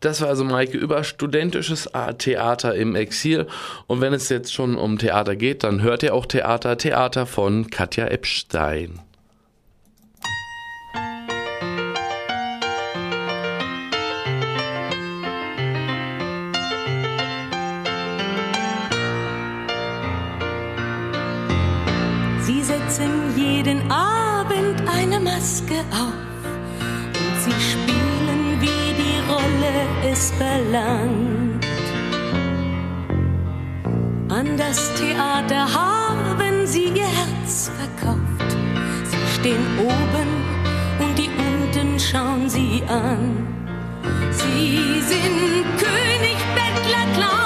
Das 0.00 0.20
war 0.20 0.28
also 0.28 0.44
Maike 0.44 0.76
über 0.76 1.04
studentisches 1.04 1.88
Theater 2.18 2.74
im 2.74 2.94
Exil. 2.94 3.46
Und 3.86 4.00
wenn 4.00 4.12
es 4.12 4.28
jetzt 4.28 4.52
schon 4.52 4.76
um 4.76 4.98
Theater 4.98 5.36
geht, 5.36 5.64
dann 5.64 5.82
hört 5.82 6.02
ihr 6.02 6.14
auch 6.14 6.26
Theater, 6.26 6.76
Theater 6.76 7.26
von 7.26 7.70
Katja 7.70 8.06
Epstein. 8.06 9.00
Verlangt. 30.30 31.66
An 34.28 34.56
das 34.56 34.94
Theater 34.94 35.66
haben 35.72 36.66
sie 36.66 36.84
ihr 36.84 37.10
Herz 37.20 37.70
verkauft. 37.78 38.56
Sie 39.04 39.40
stehen 39.40 39.66
oben 39.80 40.30
und 41.00 41.18
die 41.18 41.28
unten 41.28 41.98
schauen 41.98 42.48
sie 42.48 42.82
an. 42.88 43.46
Sie 44.30 45.00
sind 45.00 45.64
König, 45.78 46.38
Bettler, 46.54 47.06
Clown 47.14 47.41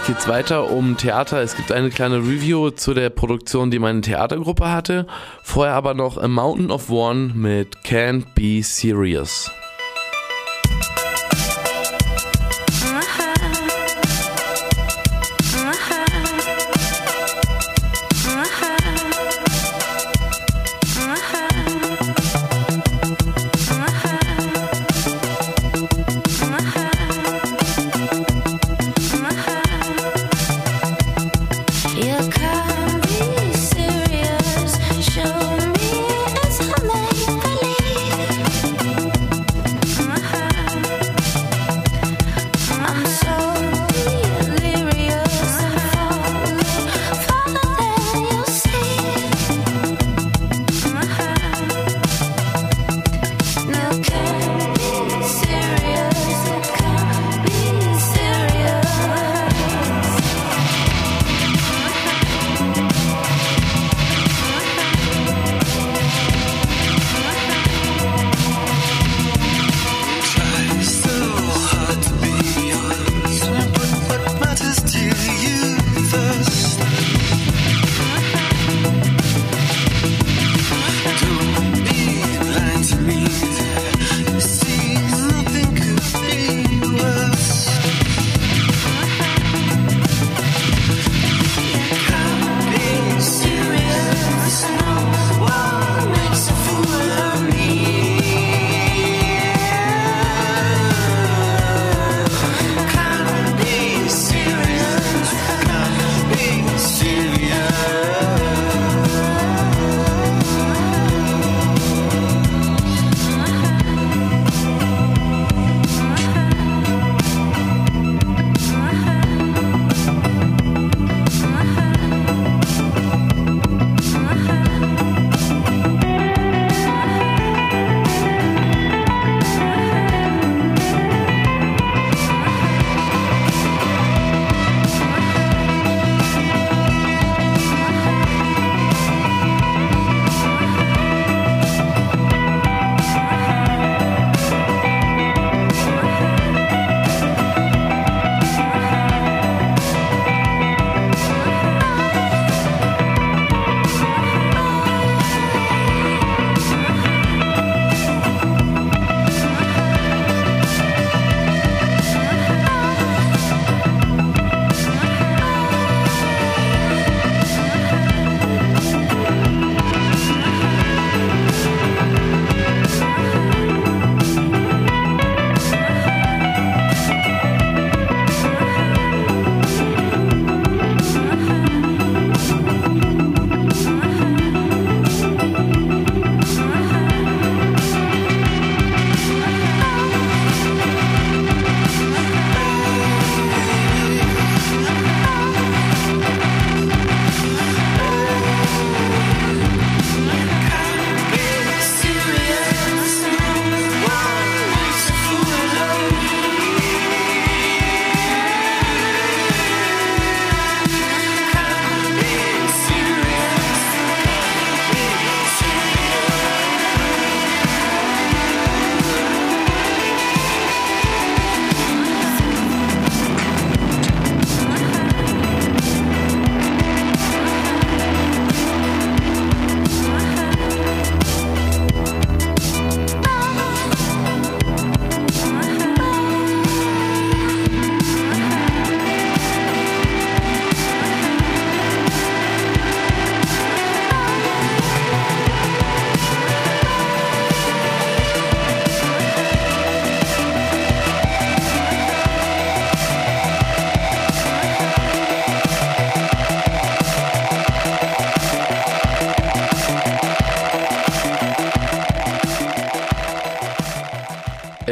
Gleich 0.00 0.16
geht's 0.16 0.28
weiter 0.28 0.70
um 0.70 0.96
Theater. 0.96 1.42
Es 1.42 1.56
gibt 1.56 1.72
eine 1.72 1.90
kleine 1.90 2.18
Review 2.18 2.70
zu 2.70 2.94
der 2.94 3.10
Produktion, 3.10 3.70
die 3.70 3.78
meine 3.78 4.00
Theatergruppe 4.00 4.70
hatte. 4.70 5.06
Vorher 5.42 5.74
aber 5.74 5.92
noch 5.92 6.16
A 6.16 6.26
Mountain 6.26 6.70
of 6.70 6.90
One 6.90 7.32
mit 7.34 7.76
Can't 7.84 8.24
Be 8.34 8.62
Serious. 8.62 9.50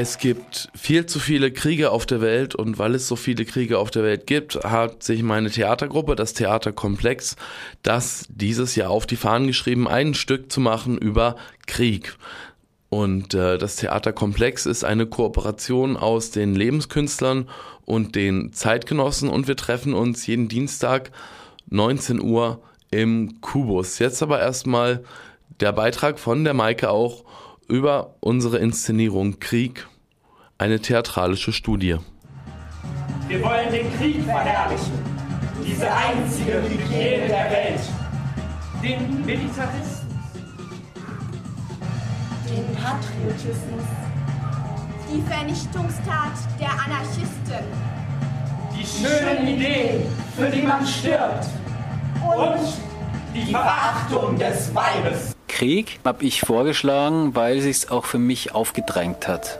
Es 0.00 0.18
gibt 0.18 0.68
viel 0.76 1.06
zu 1.06 1.18
viele 1.18 1.50
Kriege 1.50 1.90
auf 1.90 2.06
der 2.06 2.20
Welt 2.20 2.54
und 2.54 2.78
weil 2.78 2.94
es 2.94 3.08
so 3.08 3.16
viele 3.16 3.44
Kriege 3.44 3.80
auf 3.80 3.90
der 3.90 4.04
Welt 4.04 4.28
gibt, 4.28 4.54
hat 4.54 5.02
sich 5.02 5.24
meine 5.24 5.50
Theatergruppe, 5.50 6.14
das 6.14 6.34
Theaterkomplex, 6.34 7.34
das 7.82 8.24
dieses 8.28 8.76
Jahr 8.76 8.90
auf 8.90 9.06
die 9.06 9.16
Fahnen 9.16 9.48
geschrieben, 9.48 9.88
ein 9.88 10.14
Stück 10.14 10.52
zu 10.52 10.61
machen 10.61 10.98
über 10.98 11.34
Krieg. 11.66 12.16
Und 12.88 13.34
äh, 13.34 13.58
das 13.58 13.74
Theaterkomplex 13.74 14.66
ist 14.66 14.84
eine 14.84 15.06
Kooperation 15.06 15.96
aus 15.96 16.30
den 16.30 16.54
Lebenskünstlern 16.54 17.48
und 17.84 18.14
den 18.14 18.52
Zeitgenossen 18.52 19.28
und 19.28 19.48
wir 19.48 19.56
treffen 19.56 19.94
uns 19.94 20.28
jeden 20.28 20.46
Dienstag 20.46 21.11
19 21.70 22.22
Uhr 22.22 22.62
im 22.92 23.40
Kubus. 23.40 23.98
Jetzt 23.98 24.22
aber 24.22 24.38
erstmal 24.38 25.02
der 25.58 25.72
Beitrag 25.72 26.20
von 26.20 26.44
der 26.44 26.54
Maike 26.54 26.88
auch 26.88 27.24
über 27.68 28.14
unsere 28.20 28.59
Inszenierung 28.59 29.38
Krieg, 29.40 29.87
eine 30.57 30.81
theatralische 30.81 31.52
Studie. 31.52 31.98
Wir 33.28 33.42
wollen 33.42 33.70
den 33.70 33.94
Krieg 33.98 34.24
verherrlichen. 34.24 34.92
Diese 35.64 35.87
einzige 35.92 36.62
Hygiene 36.62 37.28
der 37.28 37.50
Welt. 37.50 37.81
Den 38.83 39.24
Militaristen. 39.24 40.09
Den 42.48 42.74
Patriotismus. 42.74 43.85
Die 45.12 45.22
Vernichtungstat 45.22 46.33
der 46.59 46.70
Anarchisten. 46.70 47.64
Die 48.74 48.87
schönen 48.87 49.46
Ideen, 49.46 50.07
für 50.37 50.48
die 50.48 50.62
man 50.62 50.87
stirbt. 50.87 51.46
Und 52.24 52.61
die 53.35 53.50
Verachtung 53.50 54.38
des 54.38 54.74
Weibes. 54.74 55.38
Krieg 55.48 55.98
habe 56.04 56.24
ich 56.24 56.42
vorgeschlagen, 56.42 57.34
weil 57.34 57.58
es 57.58 57.64
sich 57.64 57.90
auch 57.90 58.04
für 58.04 58.18
mich 58.18 58.54
aufgedrängt 58.54 59.26
hat. 59.26 59.58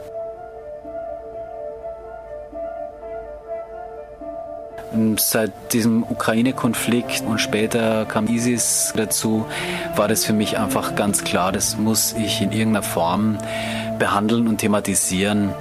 Seit 5.17 5.73
diesem 5.73 6.03
Ukraine-Konflikt 6.03 7.21
und 7.21 7.39
später 7.39 8.05
kam 8.05 8.27
ISIS 8.27 8.91
dazu, 8.95 9.45
war 9.95 10.07
das 10.07 10.25
für 10.25 10.33
mich 10.33 10.57
einfach 10.57 10.95
ganz 10.95 11.23
klar, 11.23 11.51
das 11.51 11.77
muss 11.77 12.13
ich 12.13 12.41
in 12.41 12.51
irgendeiner 12.51 12.83
Form 12.83 13.37
behandeln 13.99 14.47
und 14.47 14.57
thematisieren. 14.57 15.53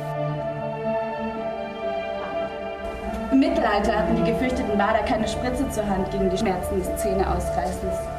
Im 3.31 3.41
Mittelalter 3.41 3.99
hatten 3.99 4.17
die 4.17 4.31
gefürchteten 4.31 4.79
Bader 4.79 5.01
keine 5.01 5.29
Spritze 5.29 5.69
zur 5.71 5.87
Hand 5.87 6.11
gegen 6.11 6.31
die 6.31 6.39
Schmerzen 6.39 6.79
des 6.79 6.97
Zähneausreißens. 6.97 8.18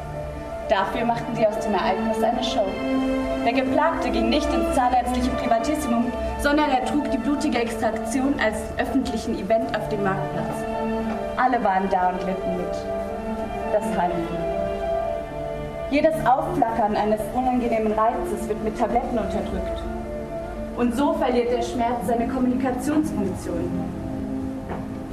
Dafür 0.70 1.04
machten 1.04 1.34
sie 1.34 1.44
aus 1.44 1.58
dem 1.58 1.74
Ereignis 1.74 2.22
eine 2.22 2.44
Show. 2.44 2.64
Der 3.44 3.52
Geplagte 3.52 4.08
ging 4.08 4.28
nicht 4.28 4.46
ins 4.54 4.72
zahnärztliche 4.76 5.30
Privatissimum, 5.30 6.12
sondern 6.38 6.70
er 6.70 6.84
trug 6.84 7.10
die 7.10 7.18
blutige 7.18 7.58
Extraktion 7.58 8.34
als 8.38 8.56
öffentlichen 8.78 9.36
Event 9.36 9.76
auf 9.76 9.88
dem 9.88 10.04
Marktplatz. 10.04 10.54
Alle 11.36 11.64
waren 11.64 11.88
da 11.90 12.10
und 12.10 12.24
litten 12.24 12.56
mit. 12.56 12.72
Das 13.72 13.82
Heimweh. 13.98 14.14
Jedes 15.90 16.14
Aufflackern 16.24 16.94
eines 16.94 17.20
unangenehmen 17.34 17.90
Reizes 17.90 18.48
wird 18.48 18.62
mit 18.62 18.78
Tabletten 18.78 19.18
unterdrückt. 19.18 19.82
Und 20.76 20.94
so 20.94 21.14
verliert 21.14 21.50
der 21.50 21.62
Schmerz 21.62 22.06
seine 22.06 22.28
Kommunikationsfunktion. 22.28 23.70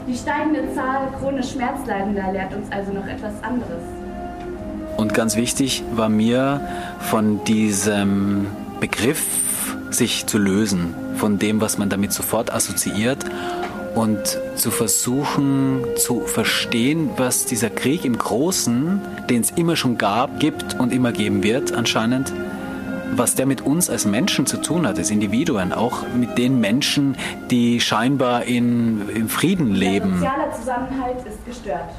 Die 0.06 0.16
steigende 0.16 0.72
Zahl 0.76 1.08
chronisch 1.20 1.54
Schmerzleidender 1.54 2.32
lehrt 2.32 2.54
uns 2.54 2.72
also 2.72 2.94
noch 2.94 3.08
etwas 3.08 3.34
anderes. 3.42 3.97
Und 4.98 5.14
ganz 5.14 5.36
wichtig 5.36 5.84
war 5.96 6.10
mir 6.10 6.62
von 7.00 7.44
diesem 7.44 8.48
Begriff 8.80 9.24
sich 9.92 10.26
zu 10.26 10.38
lösen, 10.38 10.96
von 11.16 11.40
dem, 11.40 11.62
was 11.62 11.78
man 11.78 11.90
damit 11.90 12.12
sofort 12.12 12.52
assoziiert 12.52 13.24
und 13.96 14.40
zu 14.56 14.70
versuchen 14.70 15.84
zu 15.96 16.22
verstehen, 16.22 17.12
was 17.18 17.46
dieser 17.46 17.70
Krieg 17.70 18.06
im 18.06 18.18
Großen, 18.18 19.02
den 19.30 19.42
es 19.42 19.52
immer 19.52 19.76
schon 19.76 19.98
gab, 19.98 20.40
gibt 20.40 20.80
und 20.80 20.92
immer 20.92 21.12
geben 21.12 21.42
wird 21.44 21.74
anscheinend, 21.74 22.34
was 23.16 23.36
der 23.36 23.46
mit 23.46 23.62
uns 23.62 23.90
als 23.90 24.06
Menschen 24.06 24.46
zu 24.46 24.58
tun 24.58 24.86
hat, 24.86 24.98
als 24.98 25.10
Individuen, 25.10 25.74
auch 25.74 26.04
mit 26.16 26.38
den 26.38 26.60
Menschen, 26.60 27.16
die 27.50 27.80
scheinbar 27.80 28.44
in, 28.44 29.08
im 29.10 29.30
Frieden 29.30 29.70
Der 29.70 29.92
leben. 29.92 30.18
soziale 30.20 30.52
Zusammenhalt 30.60 31.18
ist 31.26 31.46
gestört. 31.46 31.90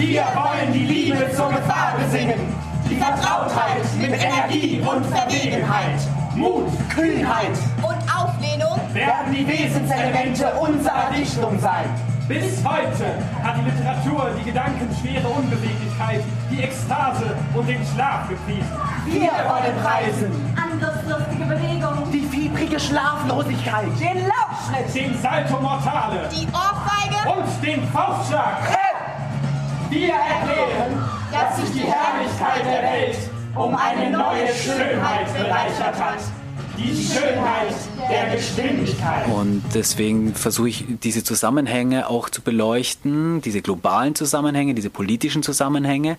Wir 0.00 0.24
wollen 0.34 0.72
die 0.72 0.86
Liebe 0.86 1.30
zur 1.36 1.50
Gefahr 1.50 1.92
besingen. 1.98 2.40
Die 2.88 2.96
Vertrautheit 2.96 3.84
mit 3.98 4.12
Energie 4.12 4.80
und 4.80 5.04
Verwegenheit. 5.04 6.00
Mut, 6.34 6.70
Kühnheit 6.88 7.52
Und 7.82 7.98
Auflehnung 8.08 8.80
werden 8.94 9.30
die 9.30 9.46
Wesenselemente 9.46 10.54
unserer 10.54 11.10
Dichtung 11.14 11.60
sein. 11.60 11.84
Bis 12.26 12.64
heute 12.64 13.18
hat 13.44 13.56
die 13.58 13.70
Literatur 13.70 14.30
die 14.40 14.44
gedankenschwere 14.44 15.28
Unbeweglichkeit, 15.28 16.22
die 16.50 16.62
Ekstase 16.62 17.36
und 17.52 17.68
den 17.68 17.84
Schlaf 17.92 18.26
gepriesen. 18.26 18.72
Wir 19.04 19.20
wollen 19.20 19.76
preisen 19.84 20.54
Angriffslustige 20.56 21.44
Bewegung. 21.44 22.10
die 22.10 22.24
fiebrige 22.24 22.80
Schlaflosigkeit, 22.80 23.88
den 24.00 24.28
Laufschritt, 24.28 24.94
den 24.94 25.20
Salto 25.20 25.60
Mortale 25.60 26.26
die 26.32 26.46
Ohrfeige, 26.46 27.38
und 27.38 27.66
den 27.66 27.86
Faustschlag. 27.88 28.79
Wir 29.90 30.14
erklären, 30.14 31.04
dass 31.32 31.56
sich 31.56 31.72
die 31.72 31.88
Herrlichkeit 31.88 32.64
der 32.64 32.80
Welt 32.80 33.18
um 33.56 33.74
eine 33.74 34.08
neue 34.16 34.46
Schönheit 34.54 35.26
bereichert 35.36 36.00
hat. 36.00 36.39
Die 36.82 36.96
Schönheit 36.96 37.74
der 38.10 38.34
Geschwindigkeit. 38.34 39.26
Und 39.28 39.62
deswegen 39.74 40.34
versuche 40.34 40.70
ich 40.70 40.84
diese 41.02 41.22
Zusammenhänge 41.22 42.08
auch 42.08 42.30
zu 42.30 42.40
beleuchten, 42.40 43.42
diese 43.42 43.60
globalen 43.60 44.14
Zusammenhänge, 44.14 44.72
diese 44.72 44.88
politischen 44.88 45.42
Zusammenhänge, 45.42 46.16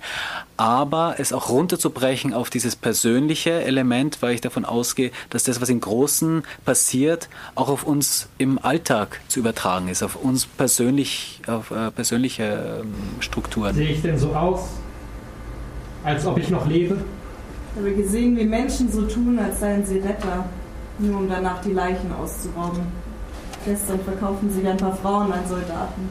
aber 0.57 1.15
es 1.17 1.33
auch 1.33 1.49
runterzubrechen 1.49 2.35
auf 2.35 2.51
dieses 2.51 2.75
persönliche 2.75 3.63
Element, 3.63 4.21
weil 4.21 4.35
ich 4.35 4.41
davon 4.41 4.63
ausgehe, 4.63 5.09
dass 5.31 5.43
das, 5.43 5.61
was 5.61 5.69
im 5.69 5.81
Großen 5.81 6.43
passiert, 6.63 7.27
auch 7.55 7.69
auf 7.69 7.83
uns 7.83 8.29
im 8.37 8.59
Alltag 8.63 9.19
zu 9.29 9.39
übertragen 9.39 9.87
ist, 9.87 10.03
auf 10.03 10.15
uns 10.15 10.45
persönlich, 10.45 11.41
auf 11.47 11.71
äh, 11.71 11.89
persönliche 11.89 12.81
ähm, 12.83 12.93
Strukturen. 13.19 13.73
Sehe 13.73 13.89
ich 13.89 14.01
denn 14.03 14.19
so 14.19 14.35
aus, 14.35 14.67
als 16.03 16.23
ob 16.27 16.37
ich 16.37 16.49
noch 16.49 16.67
lebe? 16.67 17.03
Ich 17.73 17.79
habe 17.79 17.93
gesehen, 17.93 18.35
wie 18.35 18.43
Menschen 18.43 18.91
so 18.91 19.03
tun, 19.03 19.39
als 19.39 19.61
seien 19.61 19.85
sie 19.85 19.99
Retter, 19.99 20.43
nur 20.99 21.19
um 21.19 21.29
danach 21.29 21.61
die 21.61 21.71
Leichen 21.71 22.11
auszurauben. 22.11 22.81
Gestern 23.65 23.99
verkaufen 24.01 24.51
sie 24.51 24.67
ein 24.67 24.75
paar 24.75 24.95
Frauen 24.95 25.31
an 25.31 25.47
Soldaten. 25.47 26.09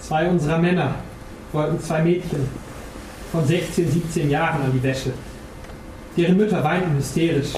Zwei 0.00 0.28
unserer 0.28 0.58
Männer 0.58 0.96
wollten 1.52 1.80
zwei 1.80 2.02
Mädchen 2.02 2.46
von 3.32 3.46
16, 3.46 3.90
17 3.90 4.28
Jahren 4.28 4.60
an 4.62 4.72
die 4.72 4.82
Wäsche. 4.82 5.12
Deren 6.16 6.36
Mütter 6.36 6.62
weinten 6.62 6.94
hysterisch. 6.94 7.54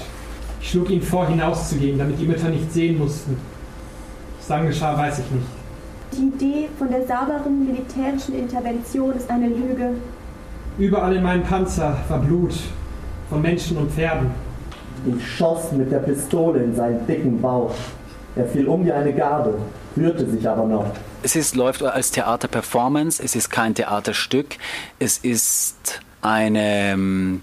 Ich 0.60 0.70
schlug 0.70 0.90
ihnen 0.90 1.02
vor, 1.02 1.26
hinauszugehen, 1.26 1.98
damit 1.98 2.20
die 2.20 2.26
Mütter 2.26 2.50
nicht 2.50 2.72
sehen 2.72 2.98
mussten. 2.98 3.36
Was 4.38 4.46
dann 4.46 4.66
geschah, 4.68 4.96
weiß 4.96 5.18
ich 5.18 5.30
nicht. 5.32 5.46
Die 6.12 6.46
Idee 6.46 6.68
von 6.78 6.88
der 6.88 7.04
sauberen 7.04 7.66
militärischen 7.66 8.36
Intervention 8.36 9.16
ist 9.16 9.28
eine 9.28 9.48
Lüge. 9.48 9.94
Überall 10.78 11.16
in 11.16 11.22
meinem 11.24 11.42
Panzer 11.42 11.96
war 12.08 12.18
Blut 12.20 12.54
von 13.32 13.40
Menschen 13.40 13.78
und 13.78 13.90
Pferden. 13.90 14.30
Ich 15.06 15.36
schoss 15.36 15.72
mit 15.72 15.90
der 15.90 16.00
Pistole 16.00 16.62
in 16.62 16.76
seinen 16.76 17.06
dicken 17.06 17.40
Bauch. 17.40 17.74
Er 18.36 18.46
fiel 18.46 18.68
um 18.68 18.84
wie 18.84 18.92
eine 18.92 19.12
Garbe, 19.14 19.58
rührte 19.96 20.30
sich 20.30 20.46
aber 20.46 20.66
noch. 20.66 20.84
Es 21.22 21.34
ist, 21.34 21.56
läuft 21.56 21.82
als 21.82 22.10
Theaterperformance, 22.10 23.22
es 23.22 23.34
ist 23.34 23.48
kein 23.48 23.74
Theaterstück, 23.74 24.56
es 24.98 25.16
ist 25.18 26.00
eine 26.20 26.92
ähm, 26.92 27.42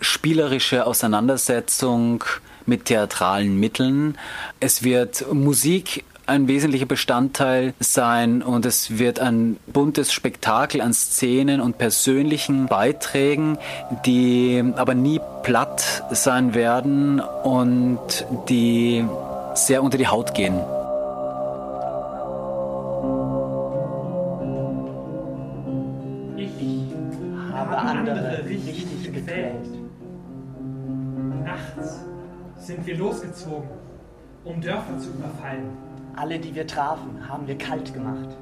spielerische 0.00 0.86
Auseinandersetzung 0.86 2.24
mit 2.66 2.86
theatralen 2.86 3.58
Mitteln. 3.60 4.18
Es 4.58 4.82
wird 4.82 5.32
Musik 5.32 6.04
ein 6.28 6.46
wesentlicher 6.46 6.86
Bestandteil 6.86 7.72
sein 7.80 8.42
und 8.42 8.66
es 8.66 8.98
wird 8.98 9.18
ein 9.18 9.56
buntes 9.66 10.12
Spektakel 10.12 10.82
an 10.82 10.92
Szenen 10.92 11.60
und 11.60 11.78
persönlichen 11.78 12.66
Beiträgen, 12.66 13.56
die 14.04 14.62
aber 14.76 14.94
nie 14.94 15.20
platt 15.42 16.04
sein 16.10 16.54
werden 16.54 17.20
und 17.20 18.26
die 18.48 19.04
sehr 19.54 19.82
unter 19.82 19.96
die 19.96 20.06
Haut 20.06 20.34
gehen. 20.34 20.60
Ich 26.36 27.54
habe 27.54 27.78
andere 27.78 28.44
richtig 28.46 29.12
gequält. 29.12 29.66
Nachts 31.42 32.04
sind 32.58 32.86
wir 32.86 32.98
losgezogen, 32.98 33.70
um 34.44 34.60
Dörfer 34.60 34.98
zu 34.98 35.08
überfallen. 35.08 35.87
Alle, 36.18 36.40
die 36.40 36.52
wir 36.52 36.66
trafen, 36.66 37.28
haben 37.28 37.46
wir 37.46 37.56
kalt 37.56 37.94
gemacht. 37.94 38.36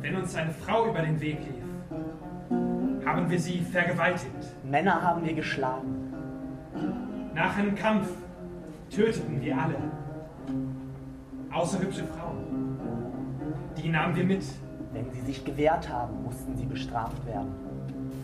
Wenn 0.00 0.16
uns 0.16 0.34
eine 0.34 0.50
Frau 0.50 0.88
über 0.88 1.00
den 1.00 1.20
Weg 1.20 1.38
lief, 1.38 3.06
haben 3.06 3.30
wir 3.30 3.38
sie 3.38 3.60
vergewaltigt. 3.60 4.34
Männer 4.64 5.00
haben 5.00 5.24
wir 5.24 5.32
geschlagen. 5.32 6.12
Nach 7.36 7.56
einem 7.56 7.76
Kampf 7.76 8.08
töteten 8.90 9.40
wir 9.40 9.56
alle. 9.56 9.76
Außer 11.52 11.78
hübsche 11.78 12.02
Frauen. 12.02 12.78
Die 13.80 13.88
nahmen 13.88 14.16
wir 14.16 14.24
mit. 14.24 14.42
Wenn 14.92 15.08
sie 15.12 15.20
sich 15.20 15.44
gewehrt 15.44 15.88
haben, 15.88 16.24
mussten 16.24 16.56
sie 16.56 16.66
bestraft 16.66 17.24
werden. 17.26 17.69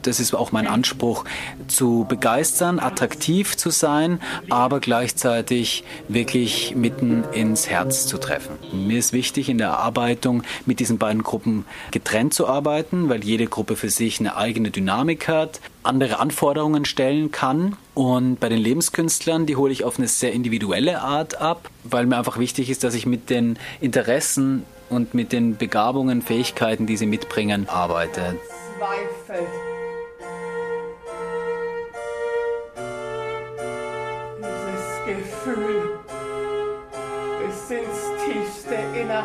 Das 0.06 0.20
ist 0.20 0.34
auch 0.34 0.52
mein 0.52 0.66
Anspruch, 0.66 1.24
zu 1.66 2.06
begeistern, 2.08 2.78
attraktiv 2.78 3.56
zu 3.56 3.70
sein, 3.70 4.20
aber 4.48 4.80
gleichzeitig 4.80 5.84
wirklich 6.08 6.74
mitten 6.76 7.24
ins 7.32 7.68
Herz 7.68 8.06
zu 8.06 8.18
treffen. 8.18 8.56
Mir 8.72 8.98
ist 8.98 9.12
wichtig, 9.12 9.48
in 9.48 9.58
der 9.58 9.68
Erarbeitung 9.68 10.42
mit 10.64 10.80
diesen 10.80 10.98
beiden 10.98 11.22
Gruppen 11.22 11.64
getrennt 11.90 12.34
zu 12.34 12.46
arbeiten, 12.46 13.08
weil 13.08 13.24
jede 13.24 13.46
Gruppe 13.46 13.76
für 13.76 13.90
sich 13.90 14.20
eine 14.20 14.36
eigene 14.36 14.70
Dynamik 14.70 15.28
hat, 15.28 15.60
andere 15.82 16.18
Anforderungen 16.18 16.84
stellen 16.84 17.30
kann. 17.30 17.76
Und 17.94 18.40
bei 18.40 18.48
den 18.48 18.58
Lebenskünstlern, 18.58 19.46
die 19.46 19.56
hole 19.56 19.72
ich 19.72 19.84
auf 19.84 19.98
eine 19.98 20.08
sehr 20.08 20.32
individuelle 20.32 21.00
Art 21.00 21.40
ab, 21.40 21.70
weil 21.84 22.06
mir 22.06 22.18
einfach 22.18 22.38
wichtig 22.38 22.70
ist, 22.70 22.84
dass 22.84 22.94
ich 22.94 23.06
mit 23.06 23.30
den 23.30 23.58
Interessen 23.80 24.64
und 24.88 25.14
mit 25.14 25.32
den 25.32 25.56
Begabungen, 25.56 26.22
Fähigkeiten, 26.22 26.86
die 26.86 26.96
sie 26.96 27.06
mitbringen, 27.06 27.68
arbeite. 27.68 28.36
Zweifel. 28.78 29.75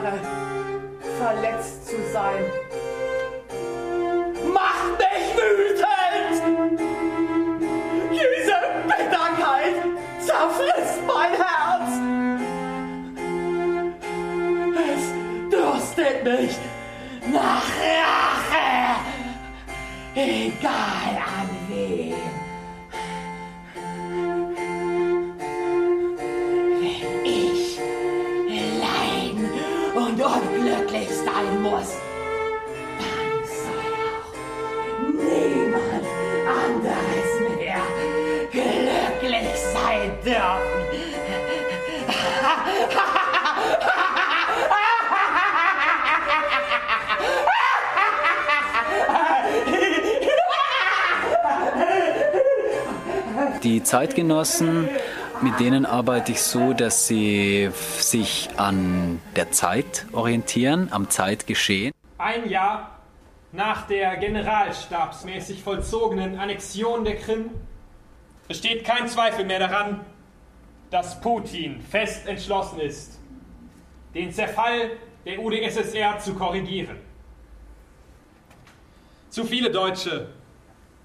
Innere 0.02 0.20
verletzt 1.20 1.88
zu 1.88 1.96
sein. 2.12 2.44
Macht 4.52 4.98
mich 4.98 5.28
wütend! 5.38 6.42
Diese 8.10 8.58
Bitterkeit 8.88 9.76
zerfrisst 10.20 11.02
mein 11.06 11.34
Herz! 11.34 11.92
Es 14.90 15.52
durstet 15.52 16.24
mich 16.24 16.58
nach 17.32 17.66
Rache! 17.80 18.98
Egal 20.16 21.31
sein 40.24 40.34
dürfen. 40.34 41.02
Die 53.64 53.84
Zeitgenossen, 53.84 54.90
mit 55.42 55.60
denen 55.60 55.86
arbeite 55.86 56.32
ich 56.32 56.42
so, 56.42 56.74
dass 56.74 57.08
sie 57.08 57.70
sich 58.00 58.50
an 58.58 59.22
der 59.36 59.52
Zeit 59.52 60.08
orientieren, 60.14 60.90
am 60.92 61.10
Zeitgeschehen. 61.10 61.94
Ein 62.18 62.50
Jahr 62.50 62.98
nach 63.52 63.86
der 63.88 64.18
generalstabsmäßig 64.18 65.62
vollzogenen 65.62 66.40
Annexion 66.40 67.04
der 67.04 67.18
Krim 67.18 67.52
besteht 68.48 68.84
kein 68.84 69.08
Zweifel 69.08 69.46
mehr 69.46 69.60
daran, 69.60 70.02
dass 70.92 71.20
Putin 71.20 71.82
fest 71.82 72.28
entschlossen 72.28 72.80
ist, 72.82 73.20
den 74.14 74.32
Zerfall 74.32 74.92
der 75.26 75.42
UdSSR 75.42 76.20
zu 76.20 76.36
korrigieren. 76.36 76.98
Zu 79.30 79.46
viele 79.46 79.72
Deutsche 79.72 80.28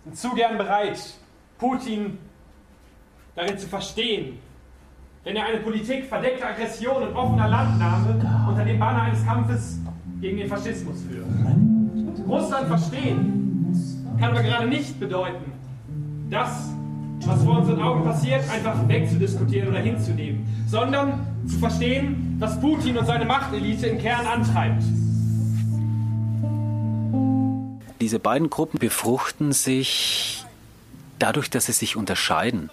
sind 0.04 0.18
zu 0.18 0.34
gern 0.34 0.58
bereit, 0.58 0.98
Putin 1.58 2.18
darin 3.36 3.56
zu 3.56 3.68
verstehen, 3.68 4.40
wenn 5.22 5.36
er 5.36 5.46
eine 5.46 5.58
Politik 5.58 6.06
verdeckter 6.06 6.48
Aggression 6.48 7.02
und 7.02 7.14
offener 7.14 7.48
Landnahme 7.48 8.46
unter 8.48 8.64
dem 8.64 8.78
Banner 8.78 9.02
eines 9.02 9.24
Kampfes 9.24 9.78
gegen 10.20 10.38
den 10.38 10.48
Faschismus 10.48 11.04
führt. 11.04 11.26
Russland 12.28 12.66
verstehen 12.68 13.36
kann 14.18 14.30
aber 14.30 14.42
gerade 14.42 14.66
nicht 14.66 14.98
bedeuten, 14.98 15.52
das, 16.30 16.70
was 17.24 17.42
vor 17.42 17.58
unseren 17.58 17.80
Augen 17.80 18.04
passiert, 18.04 18.48
einfach 18.50 18.88
wegzudiskutieren 18.88 19.68
oder 19.68 19.80
hinzunehmen, 19.80 20.46
sondern 20.68 21.26
zu 21.48 21.58
verstehen, 21.58 22.36
was 22.38 22.60
Putin 22.60 22.98
und 22.98 23.06
seine 23.06 23.24
Machtelite 23.24 23.86
im 23.86 23.98
Kern 23.98 24.26
antreibt. 24.26 24.82
Diese 28.00 28.18
beiden 28.18 28.50
Gruppen 28.50 28.78
befruchten 28.78 29.52
sich 29.52 30.44
dadurch, 31.18 31.48
dass 31.48 31.66
sie 31.66 31.72
sich 31.72 31.96
unterscheiden. 31.96 32.70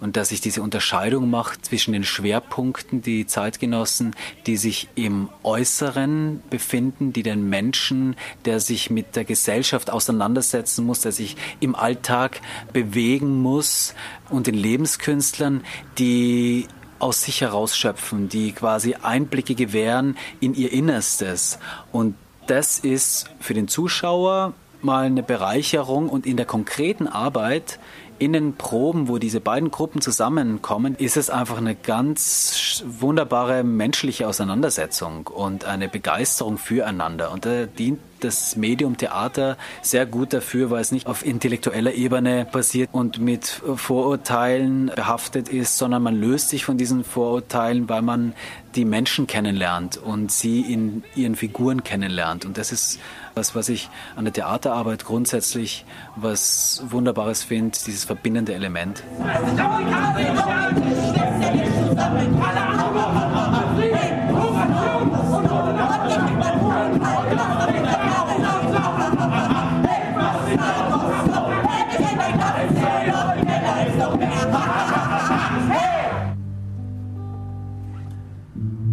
Und 0.00 0.16
dass 0.16 0.28
sich 0.28 0.40
diese 0.40 0.62
Unterscheidung 0.62 1.30
macht 1.30 1.64
zwischen 1.64 1.92
den 1.92 2.04
Schwerpunkten, 2.04 3.02
die 3.02 3.26
Zeitgenossen, 3.26 4.14
die 4.46 4.56
sich 4.56 4.88
im 4.94 5.28
Äußeren 5.42 6.42
befinden, 6.50 7.12
die 7.12 7.22
den 7.22 7.48
Menschen, 7.48 8.16
der 8.44 8.60
sich 8.60 8.90
mit 8.90 9.16
der 9.16 9.24
Gesellschaft 9.24 9.90
auseinandersetzen 9.90 10.84
muss, 10.84 11.00
der 11.00 11.12
sich 11.12 11.36
im 11.60 11.74
Alltag 11.74 12.40
bewegen 12.72 13.42
muss, 13.42 13.94
und 14.30 14.46
den 14.46 14.54
Lebenskünstlern, 14.54 15.64
die 15.98 16.66
aus 16.98 17.22
sich 17.22 17.40
herausschöpfen, 17.40 18.28
die 18.28 18.52
quasi 18.52 18.94
Einblicke 18.94 19.54
gewähren 19.54 20.16
in 20.40 20.54
ihr 20.54 20.72
Innerstes. 20.72 21.58
Und 21.92 22.14
das 22.46 22.78
ist 22.78 23.26
für 23.40 23.54
den 23.54 23.68
Zuschauer 23.68 24.54
mal 24.82 25.06
eine 25.06 25.22
Bereicherung 25.22 26.08
und 26.08 26.26
in 26.26 26.36
der 26.36 26.46
konkreten 26.46 27.06
Arbeit 27.08 27.78
in 28.18 28.32
den 28.32 28.54
Proben, 28.54 29.08
wo 29.08 29.18
diese 29.18 29.40
beiden 29.40 29.70
Gruppen 29.70 30.00
zusammenkommen, 30.00 30.94
ist 30.96 31.16
es 31.16 31.30
einfach 31.30 31.58
eine 31.58 31.74
ganz 31.74 32.84
wunderbare 32.86 33.64
menschliche 33.64 34.28
Auseinandersetzung 34.28 35.26
und 35.26 35.64
eine 35.64 35.88
Begeisterung 35.88 36.58
füreinander. 36.58 37.32
Und 37.32 37.44
da 37.44 37.66
dient 37.66 37.98
das 38.20 38.56
Medium 38.56 38.96
Theater 38.96 39.58
sehr 39.82 40.06
gut 40.06 40.32
dafür, 40.32 40.70
weil 40.70 40.80
es 40.80 40.92
nicht 40.92 41.06
auf 41.06 41.24
intellektueller 41.24 41.92
Ebene 41.92 42.46
passiert 42.50 42.88
und 42.92 43.18
mit 43.18 43.46
Vorurteilen 43.46 44.90
behaftet 44.94 45.48
ist, 45.48 45.76
sondern 45.76 46.02
man 46.02 46.18
löst 46.18 46.48
sich 46.48 46.64
von 46.64 46.78
diesen 46.78 47.04
Vorurteilen, 47.04 47.88
weil 47.88 48.02
man 48.02 48.32
die 48.74 48.84
Menschen 48.84 49.26
kennenlernt 49.26 49.98
und 49.98 50.32
sie 50.32 50.60
in 50.60 51.04
ihren 51.14 51.36
Figuren 51.36 51.84
kennenlernt. 51.84 52.44
Und 52.44 52.56
das 52.58 52.72
ist 52.72 52.98
was, 53.34 53.54
was 53.54 53.68
ich 53.68 53.90
an 54.16 54.24
der 54.24 54.32
Theaterarbeit 54.32 55.04
grundsätzlich 55.04 55.84
was 56.16 56.82
Wunderbares 56.88 57.42
finde, 57.42 57.76
dieses 57.86 58.04
verbindende 58.04 58.54
Element. 58.54 59.02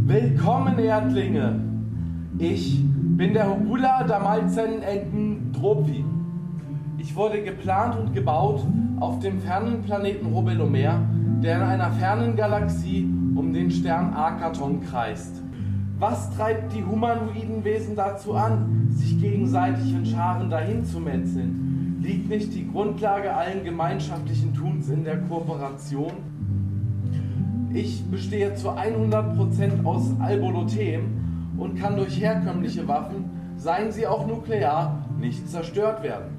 Willkommen, 0.05 0.79
Erdlinge. 0.79 1.61
Ich 2.37 2.83
bin 3.21 3.35
der 3.35 3.47
Hobula 3.47 4.03
Damalzen 4.03 4.81
Enten 4.81 5.51
Dropi. 5.53 6.03
Ich 6.97 7.15
wurde 7.15 7.43
geplant 7.43 7.95
und 7.99 8.15
gebaut 8.15 8.65
auf 8.99 9.19
dem 9.19 9.39
fernen 9.39 9.83
Planeten 9.83 10.25
Robelomer, 10.25 11.01
der 11.43 11.57
in 11.57 11.61
einer 11.61 11.91
fernen 11.91 12.35
Galaxie 12.35 13.07
um 13.35 13.53
den 13.53 13.69
Stern 13.69 14.15
Akaton 14.15 14.81
kreist. 14.81 15.35
Was 15.99 16.35
treibt 16.35 16.73
die 16.73 16.83
humanoiden 16.83 17.63
Wesen 17.63 17.95
dazu 17.95 18.33
an, 18.33 18.87
sich 18.89 19.21
gegenseitig 19.21 19.93
in 19.93 20.07
Scharen 20.07 20.49
dahin 20.49 20.83
zu 20.83 20.99
metzeln? 20.99 21.99
Liegt 22.01 22.27
nicht 22.27 22.55
die 22.55 22.67
Grundlage 22.71 23.31
allen 23.31 23.63
gemeinschaftlichen 23.63 24.55
Tuns 24.55 24.89
in 24.89 25.03
der 25.03 25.17
Kooperation? 25.17 26.13
Ich 27.71 28.03
bestehe 28.05 28.55
zu 28.55 28.71
100% 28.71 29.85
aus 29.85 30.09
Albolothem 30.19 31.20
und 31.61 31.79
kann 31.79 31.95
durch 31.95 32.19
herkömmliche 32.19 32.87
Waffen, 32.87 33.25
seien 33.55 33.91
sie 33.91 34.07
auch 34.07 34.25
nuklear, 34.25 35.05
nicht 35.19 35.47
zerstört 35.47 36.01
werden. 36.01 36.31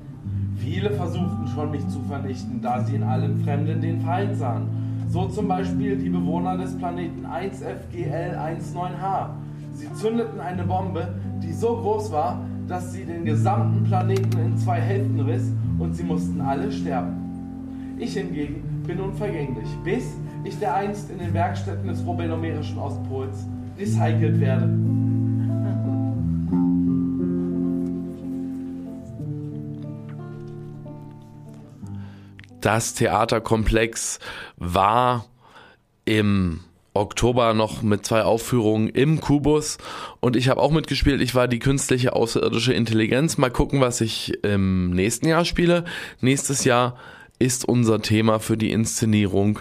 Viele 0.57 0.91
versuchten 0.91 1.47
schon, 1.55 1.71
mich 1.71 1.87
zu 1.89 2.01
vernichten, 2.01 2.61
da 2.61 2.81
sie 2.81 2.97
in 2.97 3.05
allem 3.05 3.37
Fremden 3.45 3.81
den 3.81 4.01
Feind 4.01 4.37
sahen. 4.37 4.67
So 5.09 5.27
zum 5.27 5.47
Beispiel 5.47 5.97
die 5.97 6.09
Bewohner 6.09 6.59
des 6.59 6.77
Planeten 6.77 7.25
1FGL19H. 7.25 9.29
Sie 9.75 9.93
zündeten 9.95 10.41
eine 10.41 10.65
Bombe, 10.65 11.15
die 11.41 11.53
so 11.53 11.77
groß 11.77 12.11
war, 12.11 12.41
dass 12.67 12.93
sie 12.93 13.05
den 13.05 13.25
gesamten 13.25 13.85
Planeten 13.85 14.37
in 14.45 14.59
zwei 14.59 14.81
Hälften 14.81 15.21
riss 15.21 15.53
und 15.79 15.95
sie 15.95 16.03
mussten 16.03 16.41
alle 16.41 16.73
sterben. 16.73 17.95
Ich 17.97 18.15
hingegen 18.15 18.83
bin 18.89 18.99
unvergänglich, 18.99 19.69
bis 19.85 20.17
ich 20.43 20.59
dereinst 20.59 21.13
in 21.13 21.19
den 21.19 21.33
Werkstätten 21.33 21.87
des 21.87 22.05
robelomerischen 22.05 22.79
Ostpols 22.79 23.47
recycelt 23.79 24.41
werde. 24.41 24.69
Das 32.65 32.95
Theaterkomplex 32.95 34.19
war 34.57 35.27
im 36.05 36.61
Oktober 36.95 37.55
noch 37.55 37.83
mit 37.83 38.05
zwei 38.05 38.23
Aufführungen 38.23 38.89
im 38.89 39.21
Kubus 39.21 39.79
und 40.21 40.37
ich 40.37 40.49
habe 40.49 40.61
auch 40.61 40.71
mitgespielt. 40.71 41.21
Ich 41.21 41.35
war 41.35 41.49
die 41.49 41.59
künstliche 41.59 42.15
außerirdische 42.15 42.75
Intelligenz. 42.75 43.39
Mal 43.39 43.51
gucken, 43.51 43.81
was 43.81 44.01
ich 44.01 44.45
im 44.45 44.91
nächsten 44.91 45.27
Jahr 45.27 45.45
spiele. 45.45 45.85
Nächstes 46.21 46.65
Jahr 46.65 46.97
ist 47.39 47.65
unser 47.65 48.03
Thema 48.03 48.41
für 48.41 48.57
die 48.57 48.71
Inszenierung 48.71 49.61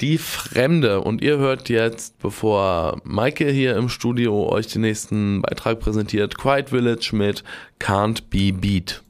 die 0.00 0.18
Fremde. 0.18 1.00
Und 1.00 1.22
ihr 1.22 1.38
hört 1.38 1.68
jetzt, 1.68 2.18
bevor 2.18 3.00
Maike 3.04 3.50
hier 3.50 3.76
im 3.76 3.88
Studio 3.88 4.48
euch 4.48 4.68
den 4.68 4.82
nächsten 4.82 5.42
Beitrag 5.42 5.80
präsentiert, 5.80 6.38
Quiet 6.38 6.70
Village 6.70 7.10
mit 7.12 7.42
Can't 7.80 8.22
Be 8.30 8.52
Beat. 8.52 9.02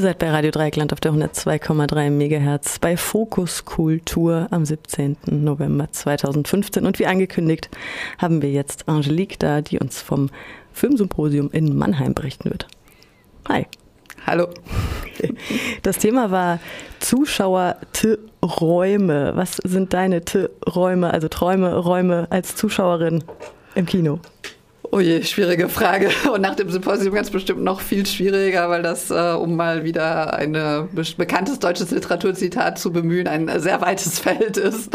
Ihr 0.00 0.04
seid 0.04 0.18
bei 0.18 0.30
Radio 0.30 0.50
Dreieckland 0.50 0.94
auf 0.94 1.00
der 1.00 1.12
102,3 1.12 2.08
Megahertz 2.08 2.78
bei 2.78 2.96
Fokus 2.96 3.66
Kultur 3.66 4.48
am 4.50 4.64
17. 4.64 5.18
November 5.26 5.92
2015. 5.92 6.86
Und 6.86 6.98
wie 6.98 7.06
angekündigt 7.06 7.68
haben 8.16 8.40
wir 8.40 8.50
jetzt 8.50 8.88
Angelique 8.88 9.38
da, 9.38 9.60
die 9.60 9.78
uns 9.78 10.00
vom 10.00 10.30
Filmsymposium 10.72 11.50
in 11.52 11.76
Mannheim 11.76 12.14
berichten 12.14 12.48
wird. 12.48 12.66
Hi. 13.46 13.66
Hallo. 14.26 14.48
Das 15.82 15.98
Thema 15.98 16.30
war 16.30 16.60
Zuschauer-Räume. 17.00 19.32
Was 19.34 19.56
sind 19.56 19.92
deine 19.92 20.22
Räume, 20.66 21.12
also 21.12 21.28
Träume, 21.28 21.76
Räume 21.76 22.26
als 22.30 22.56
Zuschauerin 22.56 23.22
im 23.74 23.84
Kino? 23.84 24.18
Oh 24.92 24.98
je, 24.98 25.22
schwierige 25.22 25.68
Frage. 25.68 26.10
Und 26.34 26.40
nach 26.40 26.56
dem 26.56 26.68
Symposium 26.68 27.14
ganz 27.14 27.30
bestimmt 27.30 27.62
noch 27.62 27.80
viel 27.80 28.06
schwieriger, 28.06 28.68
weil 28.70 28.82
das, 28.82 29.10
äh, 29.10 29.34
um 29.38 29.54
mal 29.54 29.84
wieder 29.84 30.34
ein 30.34 30.52
be 30.52 30.88
bekanntes 31.16 31.60
deutsches 31.60 31.92
Literaturzitat 31.92 32.76
zu 32.76 32.92
bemühen, 32.92 33.28
ein 33.28 33.48
sehr 33.60 33.80
weites 33.80 34.18
Feld 34.20 34.56
ist. 34.56 34.90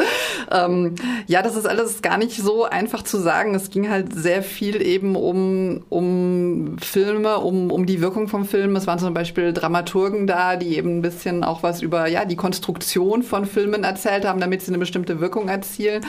Ähm, 0.51 0.95
ja, 1.27 1.41
das 1.41 1.55
ist 1.55 1.65
alles 1.65 2.01
gar 2.01 2.17
nicht 2.17 2.35
so 2.35 2.65
einfach 2.65 3.03
zu 3.03 3.17
sagen. 3.17 3.55
Es 3.55 3.69
ging 3.69 3.89
halt 3.89 4.13
sehr 4.13 4.43
viel 4.43 4.81
eben 4.81 5.15
um, 5.15 5.85
um 5.87 6.77
Filme, 6.81 7.37
um, 7.37 7.71
um 7.71 7.85
die 7.85 8.01
Wirkung 8.01 8.27
vom 8.27 8.43
Film. 8.43 8.75
Es 8.75 8.87
waren 8.87 8.99
zum 8.99 9.13
Beispiel 9.13 9.53
Dramaturgen 9.53 10.27
da, 10.27 10.57
die 10.57 10.75
eben 10.75 10.97
ein 10.97 11.01
bisschen 11.01 11.45
auch 11.45 11.63
was 11.63 11.81
über 11.81 12.07
ja, 12.07 12.25
die 12.25 12.35
Konstruktion 12.35 13.23
von 13.23 13.45
Filmen 13.45 13.85
erzählt 13.85 14.25
haben, 14.25 14.41
damit 14.41 14.61
sie 14.61 14.71
eine 14.71 14.77
bestimmte 14.77 15.21
Wirkung 15.21 15.47
erzielen. 15.47 16.05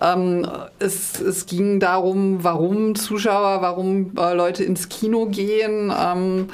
Ähm, 0.00 0.46
es, 0.78 1.20
es 1.20 1.46
ging 1.46 1.78
darum, 1.78 2.42
warum 2.42 2.94
Zuschauer, 2.94 3.60
warum 3.60 4.12
äh, 4.16 4.34
Leute 4.34 4.64
ins 4.64 4.88
Kino 4.88 5.26
gehen, 5.26 5.92
ähm, 5.96 6.48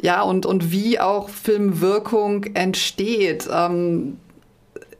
ja, 0.00 0.22
und, 0.22 0.46
und 0.46 0.70
wie 0.70 1.00
auch 1.00 1.28
Filmwirkung 1.28 2.44
entsteht. 2.54 3.48
Ähm, 3.52 4.18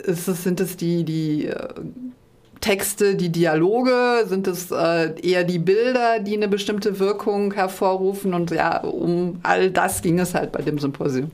ist 0.05 0.27
es, 0.29 0.43
sind 0.43 0.61
es 0.61 0.77
die, 0.77 1.05
die 1.05 1.47
äh, 1.47 1.69
Texte, 2.61 3.15
die 3.15 3.31
Dialoge? 3.31 4.25
Sind 4.27 4.47
es 4.47 4.71
äh, 4.71 5.15
eher 5.21 5.45
die 5.45 5.59
Bilder, 5.59 6.19
die 6.21 6.37
eine 6.37 6.49
bestimmte 6.49 6.99
Wirkung 6.99 7.53
hervorrufen? 7.53 8.35
Und 8.35 8.51
ja, 8.51 8.83
um 8.83 9.41
all 9.43 9.71
das 9.71 10.03
ging 10.03 10.19
es 10.19 10.35
halt 10.35 10.53
bei 10.53 10.63
dem 10.63 10.79
Symposium. 10.79 11.31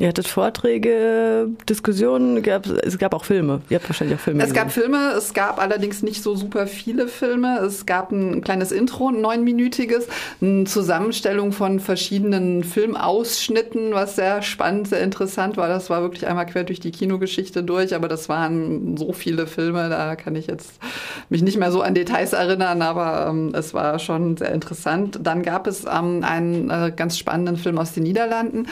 Ihr 0.00 0.08
hattet 0.08 0.28
Vorträge, 0.28 1.50
Diskussionen, 1.68 2.42
gab, 2.42 2.64
es 2.64 2.96
gab 2.96 3.12
auch 3.12 3.26
Filme. 3.26 3.60
Ihr 3.68 3.76
habt 3.76 3.86
wahrscheinlich 3.86 4.16
auch 4.16 4.22
Filme. 4.22 4.42
Es 4.42 4.54
gab 4.54 4.72
Filme, 4.72 5.12
es 5.14 5.34
gab 5.34 5.60
allerdings 5.60 6.02
nicht 6.02 6.22
so 6.22 6.34
super 6.34 6.66
viele 6.66 7.06
Filme. 7.06 7.58
Es 7.58 7.84
gab 7.84 8.10
ein 8.10 8.40
kleines 8.40 8.72
Intro, 8.72 9.10
ein 9.10 9.20
neunminütiges, 9.20 10.08
eine 10.40 10.64
Zusammenstellung 10.64 11.52
von 11.52 11.80
verschiedenen 11.80 12.64
Filmausschnitten, 12.64 13.92
was 13.92 14.16
sehr 14.16 14.40
spannend, 14.40 14.88
sehr 14.88 15.02
interessant 15.02 15.58
war. 15.58 15.68
Das 15.68 15.90
war 15.90 16.00
wirklich 16.00 16.26
einmal 16.26 16.46
quer 16.46 16.64
durch 16.64 16.80
die 16.80 16.92
Kinogeschichte 16.92 17.62
durch, 17.62 17.94
aber 17.94 18.08
das 18.08 18.30
waren 18.30 18.96
so 18.96 19.12
viele 19.12 19.46
Filme, 19.46 19.90
da 19.90 20.16
kann 20.16 20.34
ich 20.34 20.46
jetzt 20.46 20.80
mich 21.28 21.42
nicht 21.42 21.58
mehr 21.58 21.72
so 21.72 21.82
an 21.82 21.94
Details 21.94 22.32
erinnern, 22.32 22.80
aber 22.80 23.26
ähm, 23.28 23.52
es 23.54 23.74
war 23.74 23.98
schon 23.98 24.38
sehr 24.38 24.52
interessant. 24.52 25.18
Dann 25.22 25.42
gab 25.42 25.66
es 25.66 25.84
ähm, 25.84 26.24
einen 26.24 26.70
äh, 26.70 26.90
ganz 26.90 27.18
spannenden 27.18 27.58
Film 27.58 27.76
aus 27.76 27.92
den 27.92 28.04
Niederlanden 28.04 28.66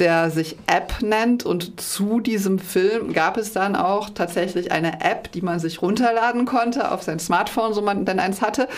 der 0.00 0.30
sich 0.30 0.56
App 0.66 1.02
nennt. 1.02 1.44
Und 1.44 1.80
zu 1.80 2.20
diesem 2.20 2.58
Film 2.58 3.12
gab 3.12 3.36
es 3.36 3.52
dann 3.52 3.76
auch 3.76 4.10
tatsächlich 4.10 4.72
eine 4.72 5.02
App, 5.02 5.30
die 5.32 5.42
man 5.42 5.60
sich 5.60 5.82
runterladen 5.82 6.46
konnte 6.46 6.90
auf 6.90 7.02
sein 7.02 7.18
Smartphone, 7.18 7.74
so 7.74 7.82
man 7.82 8.04
denn 8.04 8.18
eins 8.18 8.42
hatte. 8.42 8.68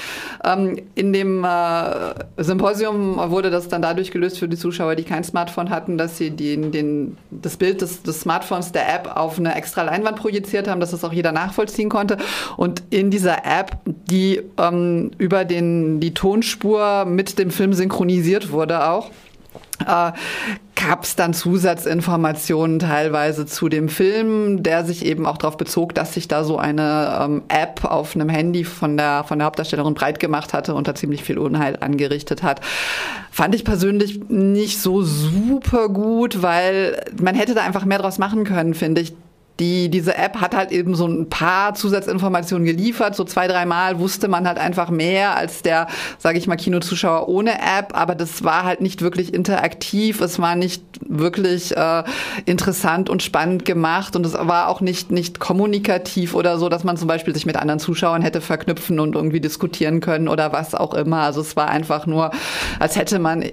Ähm, 0.44 0.80
in 0.94 1.12
dem 1.12 1.44
äh, 1.44 2.14
Symposium 2.36 3.16
wurde 3.30 3.50
das 3.50 3.68
dann 3.68 3.82
dadurch 3.82 4.10
gelöst 4.10 4.38
für 4.38 4.48
die 4.48 4.56
Zuschauer, 4.56 4.96
die 4.96 5.04
kein 5.04 5.24
Smartphone 5.24 5.70
hatten, 5.70 5.96
dass 5.96 6.18
sie 6.18 6.30
den, 6.30 6.72
den, 6.72 7.16
das 7.30 7.56
Bild 7.56 7.80
des, 7.80 8.02
des 8.02 8.20
Smartphones 8.20 8.72
der 8.72 8.92
App 8.92 9.16
auf 9.16 9.38
eine 9.38 9.54
extra 9.54 9.82
Leinwand 9.82 10.16
projiziert 10.16 10.68
haben, 10.68 10.80
dass 10.80 10.90
das 10.90 11.04
auch 11.04 11.12
jeder 11.12 11.32
nachvollziehen 11.32 11.88
konnte. 11.88 12.16
Und 12.56 12.82
in 12.90 13.10
dieser 13.10 13.44
App, 13.44 13.78
die 13.84 14.42
ähm, 14.58 15.12
über 15.18 15.44
den, 15.44 16.00
die 16.00 16.14
Tonspur 16.14 17.04
mit 17.04 17.38
dem 17.38 17.50
Film 17.50 17.72
synchronisiert 17.72 18.50
wurde 18.50 18.88
auch, 18.88 19.10
äh, 19.82 20.12
gab 20.74 21.04
es 21.04 21.14
dann 21.16 21.34
Zusatzinformationen 21.34 22.78
teilweise 22.78 23.46
zu 23.46 23.68
dem 23.68 23.88
Film, 23.88 24.62
der 24.62 24.84
sich 24.84 25.04
eben 25.04 25.26
auch 25.26 25.36
darauf 25.36 25.56
bezog, 25.56 25.94
dass 25.94 26.14
sich 26.14 26.28
da 26.28 26.44
so 26.44 26.58
eine 26.58 27.18
ähm, 27.20 27.42
App 27.48 27.84
auf 27.84 28.14
einem 28.14 28.28
Handy 28.28 28.64
von 28.64 28.96
der, 28.96 29.24
von 29.24 29.38
der 29.38 29.46
Hauptdarstellerin 29.46 29.94
breit 29.94 30.18
gemacht 30.18 30.52
hatte 30.52 30.74
und 30.74 30.88
da 30.88 30.94
ziemlich 30.94 31.22
viel 31.22 31.38
Unheil 31.38 31.76
angerichtet 31.80 32.42
hat. 32.42 32.60
Fand 33.30 33.54
ich 33.54 33.64
persönlich 33.64 34.28
nicht 34.28 34.80
so 34.80 35.02
super 35.02 35.88
gut, 35.88 36.42
weil 36.42 37.02
man 37.20 37.34
hätte 37.34 37.54
da 37.54 37.62
einfach 37.62 37.84
mehr 37.84 37.98
draus 37.98 38.18
machen 38.18 38.44
können, 38.44 38.74
finde 38.74 39.02
ich 39.02 39.14
die, 39.62 39.88
diese 39.88 40.16
App 40.16 40.40
hat 40.40 40.56
halt 40.56 40.72
eben 40.72 40.96
so 40.96 41.06
ein 41.06 41.28
paar 41.28 41.74
Zusatzinformationen 41.74 42.66
geliefert. 42.66 43.14
So 43.14 43.22
zwei, 43.22 43.46
dreimal 43.46 44.00
wusste 44.00 44.26
man 44.26 44.48
halt 44.48 44.58
einfach 44.58 44.90
mehr 44.90 45.36
als 45.36 45.62
der, 45.62 45.86
sage 46.18 46.36
ich 46.36 46.48
mal, 46.48 46.56
Kinozuschauer 46.56 47.28
ohne 47.28 47.52
App. 47.52 47.92
Aber 47.96 48.16
das 48.16 48.42
war 48.42 48.64
halt 48.64 48.80
nicht 48.80 49.02
wirklich 49.02 49.32
interaktiv. 49.32 50.20
Es 50.20 50.40
war 50.40 50.56
nicht 50.56 50.82
wirklich 51.00 51.76
äh, 51.76 52.02
interessant 52.44 53.08
und 53.08 53.22
spannend 53.22 53.64
gemacht. 53.64 54.16
Und 54.16 54.26
es 54.26 54.34
war 54.34 54.68
auch 54.68 54.80
nicht, 54.80 55.12
nicht 55.12 55.38
kommunikativ 55.38 56.34
oder 56.34 56.58
so, 56.58 56.68
dass 56.68 56.82
man 56.82 56.96
zum 56.96 57.06
Beispiel 57.06 57.32
sich 57.32 57.46
mit 57.46 57.56
anderen 57.56 57.78
Zuschauern 57.78 58.20
hätte 58.20 58.40
verknüpfen 58.40 58.98
und 58.98 59.14
irgendwie 59.14 59.40
diskutieren 59.40 60.00
können 60.00 60.26
oder 60.26 60.52
was 60.52 60.74
auch 60.74 60.92
immer. 60.92 61.20
Also 61.20 61.40
es 61.40 61.54
war 61.54 61.68
einfach 61.68 62.06
nur, 62.06 62.32
als 62.80 62.96
hätte 62.96 63.20
man 63.20 63.44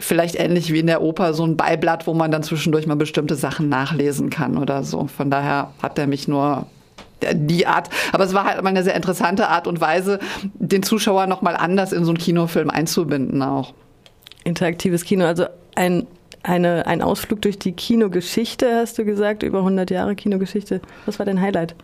vielleicht 0.00 0.36
ähnlich 0.36 0.72
wie 0.72 0.80
in 0.80 0.86
der 0.86 1.02
Oper 1.02 1.34
so 1.34 1.44
ein 1.44 1.56
Beiblatt, 1.56 2.06
wo 2.06 2.14
man 2.14 2.30
dann 2.30 2.42
zwischendurch 2.42 2.86
mal 2.86 2.96
bestimmte 2.96 3.34
Sachen 3.34 3.68
nachlesen 3.68 4.30
kann 4.30 4.58
oder 4.58 4.82
so. 4.84 5.06
Von 5.06 5.30
daher 5.30 5.72
hat 5.82 5.98
er 5.98 6.06
mich 6.06 6.28
nur 6.28 6.66
die 7.32 7.66
Art, 7.66 7.90
aber 8.12 8.24
es 8.24 8.32
war 8.32 8.44
halt 8.44 8.62
mal 8.62 8.68
eine 8.70 8.84
sehr 8.84 8.94
interessante 8.94 9.48
Art 9.48 9.66
und 9.66 9.80
Weise, 9.80 10.20
den 10.54 10.84
Zuschauer 10.84 11.26
noch 11.26 11.42
mal 11.42 11.56
anders 11.56 11.92
in 11.92 12.04
so 12.04 12.10
einen 12.10 12.18
Kinofilm 12.18 12.70
einzubinden 12.70 13.42
auch. 13.42 13.74
Interaktives 14.44 15.04
Kino, 15.04 15.24
also 15.24 15.46
ein 15.74 16.06
eine, 16.42 16.86
ein 16.86 17.02
Ausflug 17.02 17.42
durch 17.42 17.58
die 17.58 17.72
Kinogeschichte, 17.72 18.74
hast 18.76 18.98
du 18.98 19.04
gesagt, 19.04 19.42
über 19.42 19.58
100 19.58 19.90
Jahre 19.90 20.14
Kinogeschichte. 20.14 20.80
Was 21.06 21.18
war 21.18 21.26
dein 21.26 21.40
Highlight? 21.40 21.74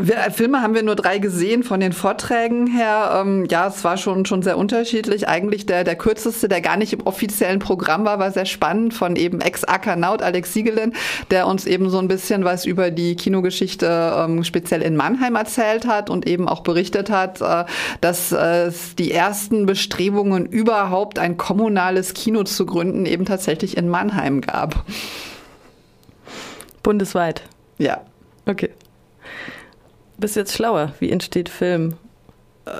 Wir, 0.00 0.16
Filme 0.30 0.62
haben 0.62 0.74
wir 0.74 0.84
nur 0.84 0.94
drei 0.94 1.18
gesehen 1.18 1.64
von 1.64 1.80
den 1.80 1.92
Vorträgen 1.92 2.68
her. 2.68 3.20
Ähm, 3.20 3.46
ja, 3.50 3.66
es 3.66 3.82
war 3.82 3.96
schon, 3.96 4.24
schon 4.26 4.42
sehr 4.42 4.56
unterschiedlich. 4.56 5.28
Eigentlich 5.28 5.66
der, 5.66 5.82
der 5.82 5.96
kürzeste, 5.96 6.48
der 6.48 6.60
gar 6.60 6.76
nicht 6.76 6.92
im 6.92 7.00
offiziellen 7.00 7.58
Programm 7.58 8.04
war, 8.04 8.20
war 8.20 8.30
sehr 8.30 8.46
spannend 8.46 8.94
von 8.94 9.16
eben 9.16 9.40
Ex-Akanaut 9.40 10.22
Alex 10.22 10.52
Siegelin, 10.52 10.92
der 11.30 11.48
uns 11.48 11.66
eben 11.66 11.90
so 11.90 11.98
ein 11.98 12.06
bisschen 12.06 12.44
was 12.44 12.64
über 12.64 12.92
die 12.92 13.16
Kinogeschichte 13.16 14.14
ähm, 14.16 14.44
speziell 14.44 14.82
in 14.82 14.94
Mannheim 14.94 15.34
erzählt 15.34 15.86
hat 15.86 16.10
und 16.10 16.28
eben 16.28 16.48
auch 16.48 16.60
berichtet 16.60 17.10
hat, 17.10 17.40
äh, 17.40 17.64
dass 18.00 18.30
es 18.30 18.94
die 18.94 19.10
ersten 19.10 19.66
Bestrebungen 19.66 20.46
überhaupt 20.46 21.18
ein 21.18 21.36
kommunales 21.36 22.14
Kino 22.14 22.44
zu 22.44 22.66
gründen 22.66 23.04
eben 23.04 23.24
tatsächlich 23.24 23.76
in 23.76 23.88
Mannheim 23.88 24.42
gab. 24.42 24.84
Bundesweit? 26.84 27.42
Ja. 27.78 28.02
Okay. 28.46 28.70
Bist 30.18 30.34
jetzt 30.34 30.52
schlauer? 30.52 30.94
Wie 30.98 31.10
entsteht 31.10 31.48
Film? 31.48 31.94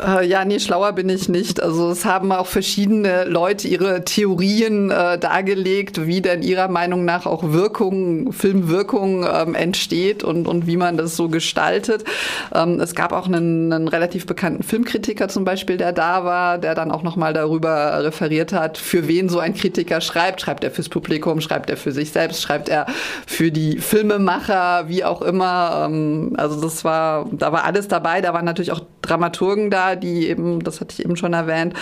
Äh, 0.07 0.27
ja, 0.27 0.45
nee, 0.45 0.59
schlauer 0.59 0.93
bin 0.93 1.09
ich 1.09 1.29
nicht. 1.29 1.63
Also 1.63 1.91
es 1.91 2.05
haben 2.05 2.33
auch 2.33 2.47
verschiedene 2.47 3.25
Leute 3.25 3.69
ihre 3.69 4.05
Theorien 4.05 4.91
äh, 4.91 5.19
dargelegt, 5.19 6.07
wie 6.07 6.21
denn 6.21 6.43
ihrer 6.43 6.69
Meinung 6.69 7.05
nach 7.05 7.27
auch 7.27 7.53
Wirkung, 7.53 8.33
Filmwirkung 8.33 9.25
ähm, 9.25 9.55
entsteht 9.55 10.25
und, 10.25 10.47
und 10.47 10.67
wie 10.67 10.77
man 10.77 10.97
das 10.97 11.17
so 11.17 11.29
gestaltet. 11.29 12.05
Ähm, 12.55 12.81
es 12.81 12.95
gab 12.95 13.13
auch 13.13 13.27
einen, 13.27 13.73
einen 13.73 13.89
relativ 13.89 14.27
bekannten 14.27 14.63
Filmkritiker 14.63 15.29
zum 15.29 15.45
Beispiel, 15.45 15.77
der 15.77 15.93
da 15.93 16.25
war, 16.25 16.59
der 16.59 16.75
dann 16.75 16.91
auch 16.91 17.03
nochmal 17.03 17.33
darüber 17.33 18.03
referiert 18.05 18.53
hat, 18.53 18.79
für 18.79 19.09
wen 19.09 19.29
so 19.29 19.39
ein 19.39 19.55
Kritiker 19.55 20.01
schreibt. 20.01 20.41
Schreibt 20.41 20.65
er 20.65 20.71
fürs 20.71 20.89
Publikum, 20.89 21.41
schreibt 21.41 21.71
er 21.71 21.77
für 21.77 21.93
sich 21.93 22.11
selbst, 22.11 22.43
schreibt 22.43 22.69
er 22.69 22.87
für 23.27 23.51
die 23.51 23.79
Filmemacher, 23.79 24.89
wie 24.89 25.05
auch 25.05 25.23
immer. 25.23 25.87
Ähm, 25.87 26.35
also 26.37 26.61
das 26.61 26.85
war, 26.85 27.27
da 27.33 27.53
war 27.53 27.65
alles 27.65 27.89
dabei. 27.89 28.21
Da 28.21 28.35
waren 28.35 28.45
natürlich 28.45 28.73
auch 28.73 28.83
Dramaturgen 29.09 29.71
da, 29.71 29.97
die 29.97 30.29
eben, 30.29 30.63
das 30.63 30.81
hatte 30.81 30.95
ich 30.97 31.05
eben 31.05 31.17
schon 31.17 31.33
erwähnt. 31.33 31.75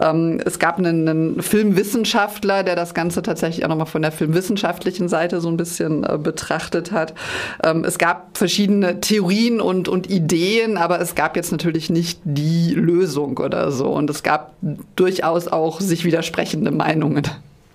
Ähm, 0.00 0.40
es 0.44 0.58
gab 0.58 0.78
einen, 0.78 1.08
einen, 1.08 1.42
Filmwissenschaftler, 1.42 2.62
der 2.62 2.76
das 2.76 2.94
Ganze 2.94 3.22
tatsächlich 3.22 3.64
auch 3.64 3.68
nochmal 3.68 3.86
von 3.86 4.02
der 4.02 4.12
filmwissenschaftlichen 4.12 5.08
Seite 5.08 5.40
so 5.40 5.48
ein 5.48 5.56
bisschen 5.56 6.04
äh, 6.04 6.18
betrachtet 6.18 6.92
hat. 6.92 7.14
Ähm, 7.62 7.84
es 7.84 7.98
gab 7.98 8.36
verschiedene 8.36 9.00
Theorien 9.00 9.60
und, 9.60 9.88
und 9.88 10.10
Ideen, 10.10 10.76
aber 10.76 11.00
es 11.00 11.14
gab 11.14 11.36
jetzt 11.36 11.52
natürlich 11.52 11.90
nicht 11.90 12.20
die 12.24 12.74
Lösung 12.74 13.38
oder 13.38 13.70
so. 13.72 13.88
Und 13.88 14.10
es 14.10 14.22
gab 14.22 14.54
durchaus 14.96 15.48
auch 15.48 15.80
sich 15.80 16.04
widersprechende 16.04 16.70
Meinungen. 16.70 17.24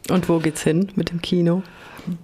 Und 0.10 0.28
wo 0.30 0.40
geht's 0.40 0.64
hin 0.64 0.90
mit 0.96 1.12
dem 1.12 1.22
Kino? 1.22 1.64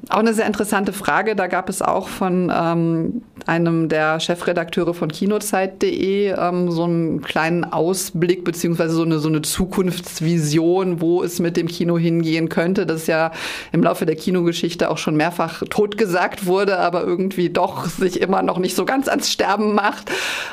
Auch 0.10 0.20
eine 0.20 0.34
sehr 0.34 0.46
interessante 0.46 0.92
Frage. 0.92 1.36
Da 1.36 1.48
gab 1.48 1.70
es 1.70 1.82
auch 1.82 2.10
von 2.10 2.52
ähm, 2.54 3.22
einem 3.46 3.88
der 3.88 4.20
Chefredakteure 4.20 4.94
von 4.94 5.10
kinozeit.de 5.10 6.34
ähm, 6.38 6.72
so 6.72 6.84
einen 6.84 7.22
kleinen 7.22 7.64
Ausblick 7.64 8.44
beziehungsweise 8.44 8.94
so 8.94 9.04
eine, 9.04 9.20
so 9.20 9.30
eine 9.30 9.42
Zukunftsvision, 9.42 11.00
wo 11.00 11.24
es 11.24 11.40
mit 11.40 11.56
dem 11.56 11.68
Kino 11.68 11.98
hingehen 11.98 12.50
könnte. 12.50 12.86
Das 12.86 13.08
ja 13.08 13.32
im 13.72 13.82
Laufe 13.82 14.06
der 14.06 14.16
Kinogeschichte 14.16 14.90
auch 14.90 14.98
schon 14.98 15.16
mehrfach 15.16 15.64
totgesagt 15.70 16.46
wurde, 16.46 16.80
aber 16.80 17.04
irgendwie 17.04 17.50
doch 17.50 17.86
sich 17.86 18.20
immer 18.20 18.42
noch 18.42 18.60
nicht 18.60 18.76
so 18.76 18.86
ganz 18.86 19.08
ans 19.08 19.32
Sterben 19.32 19.74
macht. 19.74 20.12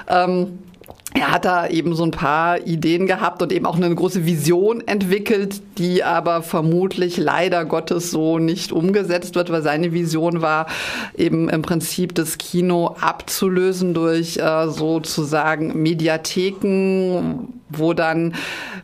Ähm, 0.09 0.59
er 1.14 1.32
hat 1.32 1.45
da 1.45 1.66
eben 1.66 1.95
so 1.95 2.05
ein 2.05 2.11
paar 2.11 2.66
Ideen 2.66 3.07
gehabt 3.07 3.41
und 3.41 3.51
eben 3.53 3.64
auch 3.64 3.76
eine 3.76 3.93
große 3.95 4.26
Vision 4.26 4.87
entwickelt, 4.87 5.62
die 5.78 6.05
aber 6.05 6.43
vermutlich 6.43 7.16
leider 7.16 7.64
Gottes 7.64 8.11
so 8.11 8.39
nicht 8.39 8.70
umgesetzt 8.70 9.34
wird, 9.34 9.51
weil 9.51 9.62
seine 9.62 9.93
Vision 9.93 10.43
war 10.43 10.66
eben 11.16 11.49
im 11.49 11.62
Prinzip 11.62 12.14
das 12.14 12.39
Kino 12.39 12.97
abzulösen 13.01 13.95
durch 13.95 14.37
äh, 14.37 14.68
sozusagen 14.68 15.80
Mediatheken, 15.82 17.49
wo 17.70 17.95
dann 17.95 18.34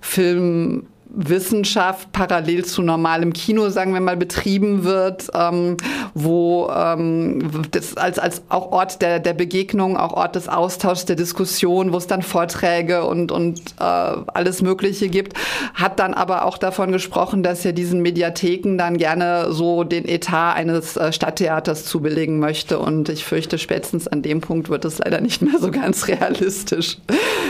Film 0.01 0.87
Wissenschaft 1.15 2.11
parallel 2.13 2.65
zu 2.65 2.83
normalem 2.83 3.33
Kino, 3.33 3.69
sagen 3.69 3.93
wir 3.93 4.01
mal, 4.01 4.17
betrieben 4.17 4.85
wird, 4.85 5.29
ähm, 5.35 5.77
wo 6.15 6.71
ähm, 6.75 7.63
das 7.71 7.97
als, 7.97 8.19
als 8.19 8.43
auch 8.49 8.73
Ort 8.73 9.03
der, 9.03 9.21
der 9.21 9.35
Begegnung, 9.35 9.97
auch 9.97 10.15
Ort 10.15 10.37
des 10.37 10.49
Austauschs, 10.49 11.05
der 11.05 11.17
Diskussion, 11.17 11.93
wo 11.93 11.99
es 11.99 12.07
dann 12.07 12.23
Vorträge 12.23 13.05
und, 13.05 13.31
und 13.31 13.61
äh, 13.79 13.83
alles 13.83 14.63
Mögliche 14.63 15.09
gibt, 15.09 15.35
hat 15.75 15.99
dann 15.99 16.15
aber 16.15 16.47
auch 16.47 16.57
davon 16.57 16.93
gesprochen, 16.93 17.43
dass 17.43 17.65
er 17.65 17.73
diesen 17.73 18.01
Mediatheken 18.01 18.79
dann 18.79 18.97
gerne 18.97 19.53
so 19.53 19.85
den 19.85 20.09
Etat 20.09 20.55
eines 20.55 20.97
äh, 20.97 21.13
Stadttheaters 21.13 21.85
zubelegen 21.85 22.39
möchte. 22.39 22.79
Und 22.79 23.11
ich 23.11 23.25
fürchte, 23.25 23.59
spätestens 23.59 24.09
an 24.09 24.23
dem 24.23 24.41
Punkt 24.41 24.71
wird 24.71 24.87
es 24.87 24.99
leider 24.99 25.21
nicht 25.21 25.43
mehr 25.43 25.59
so 25.61 25.71
ganz 25.71 26.09
realistisch. 26.09 26.99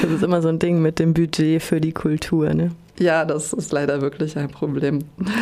Das 0.03 0.11
ist 0.11 0.23
immer 0.25 0.43
so 0.43 0.49
ein 0.49 0.59
Ding 0.59 0.83
mit 0.83 0.99
dem 0.99 1.15
Budget 1.15 1.63
für 1.63 1.81
die 1.81 1.93
Kultur, 1.93 2.55
ne? 2.55 2.73
Ja, 3.03 3.25
das 3.25 3.53
ist 3.53 3.73
leider 3.73 4.01
wirklich 4.01 4.39
ein 4.39 4.49
Problem. 4.49 5.01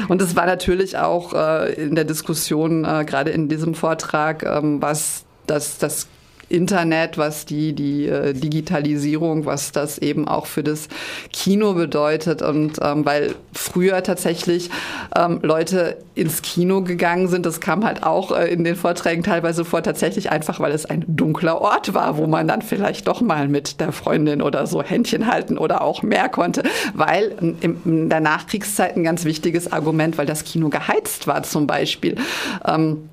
Und 0.08 0.22
es 0.22 0.34
war 0.34 0.46
natürlich 0.46 0.96
auch 0.96 1.34
äh, 1.34 1.74
in 1.74 1.94
der 1.94 2.06
Diskussion, 2.06 2.86
äh, 2.86 3.04
gerade 3.04 3.32
in 3.32 3.50
diesem 3.50 3.74
Vortrag, 3.74 4.44
ähm, 4.44 4.80
was 4.80 5.26
das, 5.46 5.76
das 5.76 6.08
Internet, 6.50 7.16
was 7.16 7.46
die, 7.46 7.72
die 7.72 8.06
äh, 8.06 8.34
Digitalisierung, 8.34 9.46
was 9.46 9.72
das 9.72 9.98
eben 9.98 10.28
auch 10.28 10.46
für 10.46 10.62
das 10.62 10.88
Kino 11.32 11.74
bedeutet. 11.74 12.42
Und 12.42 12.78
ähm, 12.82 13.06
weil 13.06 13.34
früher 13.52 14.02
tatsächlich 14.02 14.68
ähm, 15.16 15.38
Leute 15.42 15.96
ins 16.14 16.42
Kino 16.42 16.82
gegangen 16.82 17.28
sind, 17.28 17.46
das 17.46 17.60
kam 17.60 17.84
halt 17.84 18.02
auch 18.02 18.36
äh, 18.36 18.52
in 18.52 18.64
den 18.64 18.74
Vorträgen 18.76 19.22
teilweise 19.22 19.64
vor, 19.64 19.82
tatsächlich 19.82 20.30
einfach, 20.30 20.58
weil 20.60 20.72
es 20.72 20.86
ein 20.86 21.04
dunkler 21.06 21.60
Ort 21.60 21.94
war, 21.94 22.16
wo 22.16 22.26
man 22.26 22.48
dann 22.48 22.62
vielleicht 22.62 23.06
doch 23.06 23.20
mal 23.20 23.46
mit 23.46 23.80
der 23.80 23.92
Freundin 23.92 24.42
oder 24.42 24.66
so 24.66 24.82
Händchen 24.82 25.26
halten 25.28 25.56
oder 25.56 25.82
auch 25.82 26.02
mehr 26.02 26.28
konnte. 26.28 26.64
Weil 26.94 27.32
in, 27.40 27.76
in 27.84 28.08
der 28.10 28.20
Nachkriegszeit 28.20 28.96
ein 28.96 29.04
ganz 29.04 29.24
wichtiges 29.24 29.72
Argument, 29.72 30.18
weil 30.18 30.26
das 30.26 30.44
Kino 30.44 30.68
geheizt 30.68 31.28
war 31.28 31.44
zum 31.44 31.68
Beispiel. 31.68 32.16
Ähm, 32.66 33.08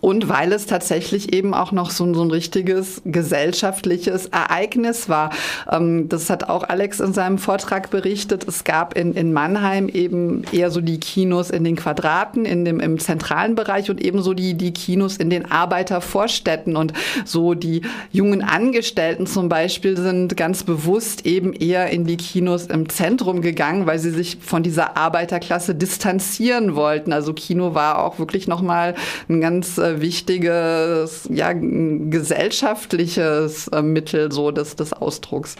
und 0.00 0.28
weil 0.28 0.52
es 0.52 0.66
tatsächlich 0.66 1.32
eben 1.32 1.54
auch 1.54 1.72
noch 1.72 1.90
so, 1.90 2.12
so 2.14 2.22
ein 2.22 2.30
richtiges 2.30 3.02
gesellschaftliches 3.04 4.26
Ereignis 4.26 5.08
war. 5.08 5.30
Ähm, 5.70 6.08
das 6.08 6.30
hat 6.30 6.48
auch 6.48 6.64
Alex 6.68 7.00
in 7.00 7.12
seinem 7.12 7.38
Vortrag 7.38 7.90
berichtet. 7.90 8.46
Es 8.46 8.64
gab 8.64 8.96
in, 8.96 9.14
in 9.14 9.32
Mannheim 9.32 9.88
eben 9.88 10.44
eher 10.52 10.70
so 10.70 10.80
die 10.80 11.00
Kinos 11.00 11.50
in 11.50 11.64
den 11.64 11.76
Quadraten, 11.76 12.44
in 12.44 12.64
dem, 12.64 12.80
im 12.80 12.98
zentralen 12.98 13.54
Bereich 13.54 13.90
und 13.90 14.02
ebenso 14.02 14.34
die, 14.34 14.54
die 14.54 14.72
Kinos 14.72 15.16
in 15.16 15.30
den 15.30 15.50
Arbeitervorstädten. 15.50 16.76
Und 16.76 16.92
so 17.24 17.54
die 17.54 17.82
jungen 18.12 18.42
Angestellten 18.42 19.26
zum 19.26 19.48
Beispiel 19.48 19.96
sind 19.96 20.36
ganz 20.36 20.62
bewusst 20.62 21.26
eben 21.26 21.52
eher 21.52 21.90
in 21.90 22.04
die 22.06 22.16
Kinos 22.16 22.66
im 22.66 22.88
Zentrum 22.88 23.42
gegangen, 23.42 23.86
weil 23.86 23.98
sie 23.98 24.10
sich 24.10 24.38
von 24.40 24.62
dieser 24.62 24.96
Arbeiterklasse 24.96 25.74
distanzieren 25.74 26.74
wollten. 26.74 27.12
Also 27.12 27.32
Kino 27.32 27.74
war 27.74 28.04
auch 28.04 28.18
wirklich 28.18 28.46
nochmal 28.46 28.94
ein 29.28 29.40
ganz 29.40 29.79
wichtiges, 29.80 31.28
ja, 31.30 31.52
gesellschaftliches 31.52 33.68
äh, 33.68 33.82
Mittel 33.82 34.32
so 34.32 34.50
des, 34.50 34.76
des 34.76 34.92
Ausdrucks. 34.92 35.56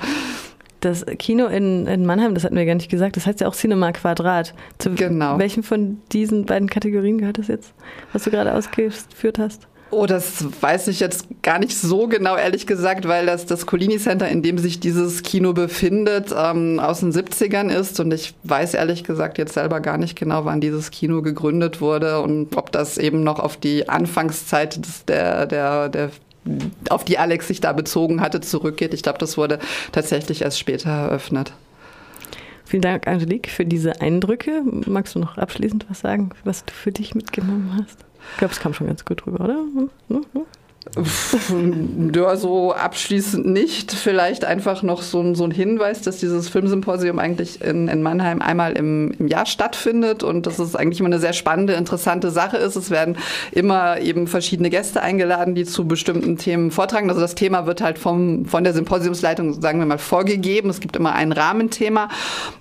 Das 0.80 1.04
Kino 1.18 1.46
in, 1.46 1.86
in 1.86 2.06
Mannheim, 2.06 2.34
das 2.34 2.44
hatten 2.44 2.56
wir 2.56 2.64
gar 2.64 2.74
nicht 2.74 2.90
gesagt, 2.90 3.16
das 3.16 3.26
heißt 3.26 3.40
ja 3.40 3.48
auch 3.48 3.54
Cinema 3.54 3.92
Quadrat. 3.92 4.54
Zu 4.78 4.94
genau. 4.94 5.38
welchen 5.38 5.62
von 5.62 5.98
diesen 6.12 6.46
beiden 6.46 6.70
Kategorien 6.70 7.18
gehört 7.18 7.38
das 7.38 7.48
jetzt, 7.48 7.74
was 8.12 8.24
du 8.24 8.30
gerade 8.30 8.54
ausgeführt 8.54 9.38
hast? 9.38 9.68
Oh, 9.92 10.06
das 10.06 10.44
weiß 10.62 10.86
ich 10.86 11.00
jetzt 11.00 11.26
gar 11.42 11.58
nicht 11.58 11.76
so 11.76 12.06
genau, 12.06 12.36
ehrlich 12.36 12.68
gesagt, 12.68 13.08
weil 13.08 13.26
das 13.26 13.46
das 13.46 13.66
Collini 13.66 13.98
Center, 13.98 14.28
in 14.28 14.40
dem 14.40 14.56
sich 14.56 14.78
dieses 14.78 15.24
Kino 15.24 15.52
befindet, 15.52 16.32
ähm, 16.36 16.78
aus 16.78 17.00
den 17.00 17.12
70ern 17.12 17.68
ist. 17.70 17.98
Und 17.98 18.12
ich 18.12 18.34
weiß 18.44 18.74
ehrlich 18.74 19.02
gesagt 19.02 19.36
jetzt 19.36 19.54
selber 19.54 19.80
gar 19.80 19.98
nicht 19.98 20.16
genau, 20.16 20.44
wann 20.44 20.60
dieses 20.60 20.92
Kino 20.92 21.22
gegründet 21.22 21.80
wurde 21.80 22.20
und 22.20 22.56
ob 22.56 22.70
das 22.70 22.98
eben 22.98 23.24
noch 23.24 23.40
auf 23.40 23.56
die 23.56 23.88
Anfangszeit 23.88 24.76
des, 24.84 25.04
der, 25.06 25.46
der, 25.46 25.88
der 25.88 26.10
auf 26.88 27.04
die 27.04 27.18
Alex 27.18 27.48
sich 27.48 27.60
da 27.60 27.72
bezogen 27.72 28.20
hatte, 28.20 28.40
zurückgeht. 28.40 28.94
Ich 28.94 29.02
glaube, 29.02 29.18
das 29.18 29.36
wurde 29.36 29.58
tatsächlich 29.90 30.42
erst 30.42 30.60
später 30.60 30.88
eröffnet. 30.88 31.52
Vielen 32.64 32.82
Dank, 32.82 33.08
Angelique, 33.08 33.50
für 33.50 33.64
diese 33.64 34.00
Eindrücke. 34.00 34.62
Magst 34.86 35.16
du 35.16 35.18
noch 35.18 35.36
abschließend 35.36 35.86
was 35.90 36.00
sagen, 36.00 36.30
was 36.44 36.64
du 36.64 36.72
für 36.72 36.92
dich 36.92 37.16
mitgenommen 37.16 37.76
hast? 37.82 38.04
Ich 38.32 38.38
glaube, 38.38 38.52
es 38.52 38.60
kam 38.60 38.74
schon 38.74 38.86
ganz 38.86 39.04
gut 39.04 39.26
rüber, 39.26 39.44
oder? 39.44 39.54
Hm? 39.54 39.90
Hm? 40.08 40.24
Ja, 42.14 42.36
so 42.36 42.72
abschließend 42.72 43.46
nicht. 43.46 43.92
Vielleicht 43.92 44.46
einfach 44.46 44.82
noch 44.82 45.02
so 45.02 45.20
ein, 45.20 45.34
so 45.34 45.44
ein 45.44 45.50
Hinweis, 45.50 46.00
dass 46.00 46.18
dieses 46.18 46.48
Filmsymposium 46.48 47.18
eigentlich 47.18 47.60
in, 47.60 47.86
in 47.88 48.02
Mannheim 48.02 48.40
einmal 48.40 48.72
im, 48.72 49.12
im 49.18 49.28
Jahr 49.28 49.44
stattfindet 49.44 50.22
und 50.22 50.46
dass 50.46 50.58
es 50.58 50.74
eigentlich 50.74 51.00
immer 51.00 51.08
eine 51.08 51.18
sehr 51.18 51.34
spannende, 51.34 51.74
interessante 51.74 52.30
Sache 52.30 52.56
ist. 52.56 52.76
Es 52.76 52.90
werden 52.90 53.18
immer 53.52 54.00
eben 54.00 54.26
verschiedene 54.26 54.70
Gäste 54.70 55.02
eingeladen, 55.02 55.54
die 55.54 55.64
zu 55.64 55.86
bestimmten 55.86 56.38
Themen 56.38 56.70
vortragen. 56.70 57.10
Also 57.10 57.20
das 57.20 57.34
Thema 57.34 57.66
wird 57.66 57.82
halt 57.82 57.98
vom, 57.98 58.46
von 58.46 58.64
der 58.64 58.72
Symposiumsleitung, 58.72 59.60
sagen 59.60 59.80
wir 59.80 59.86
mal, 59.86 59.98
vorgegeben. 59.98 60.70
Es 60.70 60.80
gibt 60.80 60.96
immer 60.96 61.12
ein 61.12 61.32
Rahmenthema 61.32 62.08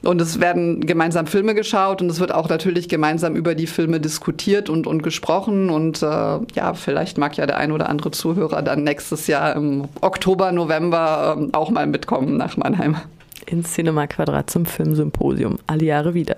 und 0.03 0.19
es 0.19 0.41
werden 0.41 0.85
gemeinsam 0.85 1.25
Filme 1.25 1.55
geschaut 1.55 2.01
und 2.01 2.09
es 2.09 2.19
wird 2.19 2.33
auch 2.33 2.49
natürlich 2.49 2.89
gemeinsam 2.89 3.35
über 3.37 3.55
die 3.55 3.67
Filme 3.67 4.01
diskutiert 4.01 4.69
und, 4.69 4.87
und 4.87 5.03
gesprochen 5.03 5.69
und 5.69 6.03
äh, 6.03 6.05
ja, 6.05 6.73
vielleicht 6.73 7.17
mag 7.17 7.37
ja 7.37 7.45
der 7.45 7.57
ein 7.57 7.71
oder 7.71 7.87
andere 7.89 8.08
Zuhörer 8.11 8.61
dann 8.61 8.83
nächstes 8.83 9.27
Jahr 9.27 9.55
im 9.55 9.87
Oktober, 10.01 10.51
November 10.51 11.35
ähm, 11.37 11.49
auch 11.53 11.69
mal 11.69 11.87
mitkommen 11.87 12.37
nach 12.37 12.57
Mannheim. 12.57 12.97
Ins 13.45 13.73
Cinema 13.73 14.05
Quadrat 14.05 14.49
zum 14.49 14.65
Filmsymposium. 14.65 15.57
Alle 15.65 15.85
Jahre 15.85 16.13
wieder. 16.13 16.37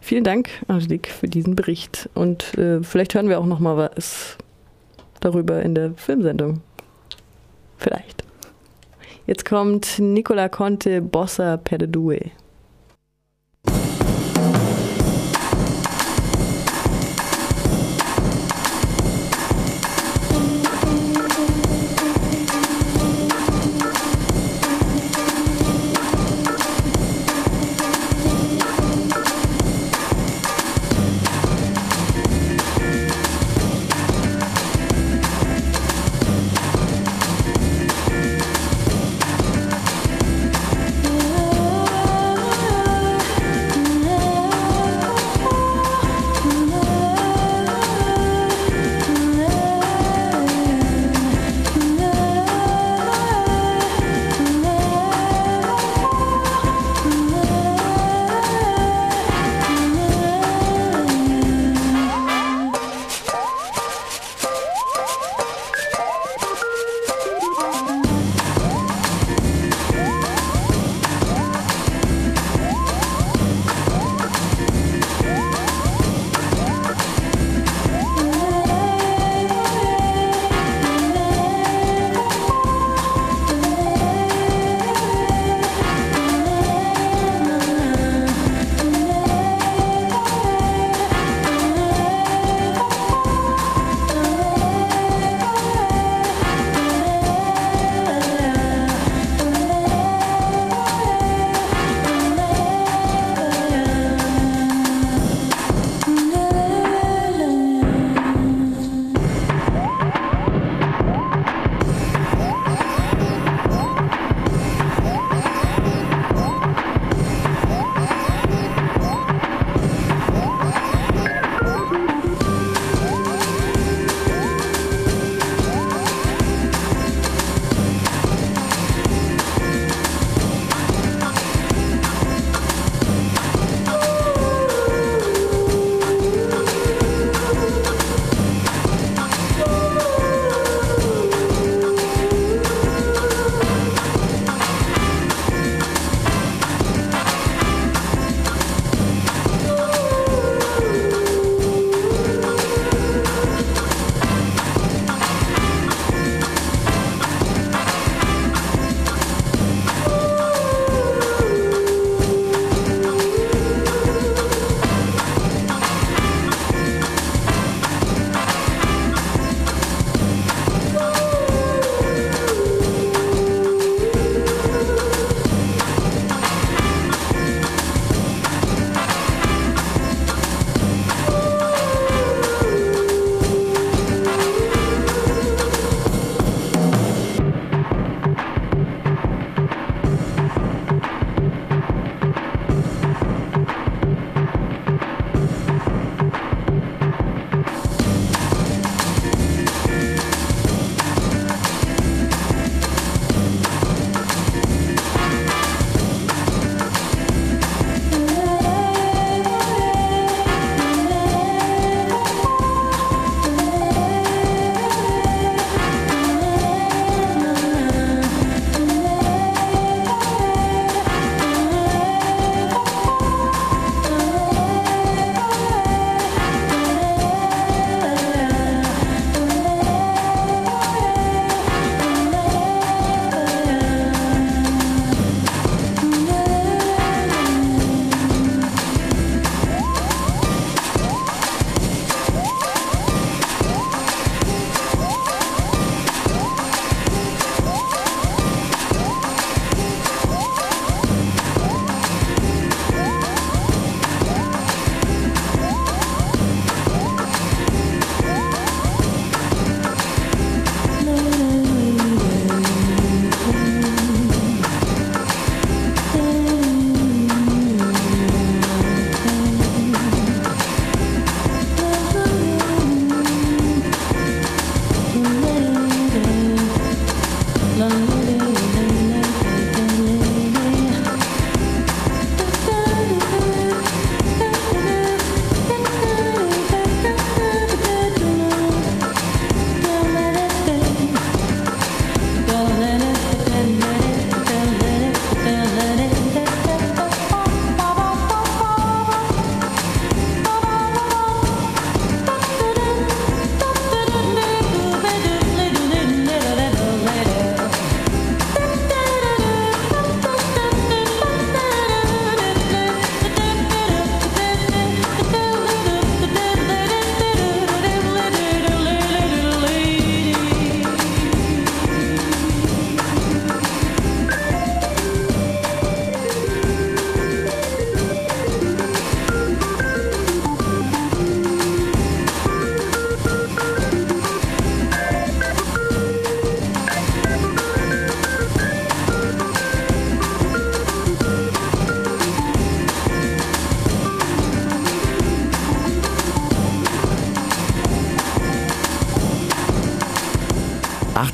Vielen 0.00 0.24
Dank, 0.24 0.50
Angelique, 0.68 1.08
für 1.08 1.28
diesen 1.28 1.56
Bericht. 1.56 2.10
Und 2.14 2.56
äh, 2.58 2.82
vielleicht 2.82 3.14
hören 3.14 3.28
wir 3.28 3.38
auch 3.38 3.46
noch 3.46 3.60
mal 3.60 3.76
was 3.76 4.36
darüber 5.20 5.62
in 5.62 5.74
der 5.74 5.92
Filmsendung. 5.94 6.60
Vielleicht. 7.78 8.24
Jetzt 9.26 9.44
kommt 9.44 9.98
Nicola 9.98 10.48
Conte 10.48 11.00
Bossa 11.00 11.56
per 11.56 11.78
de 11.78 11.88
Due. 11.88 12.30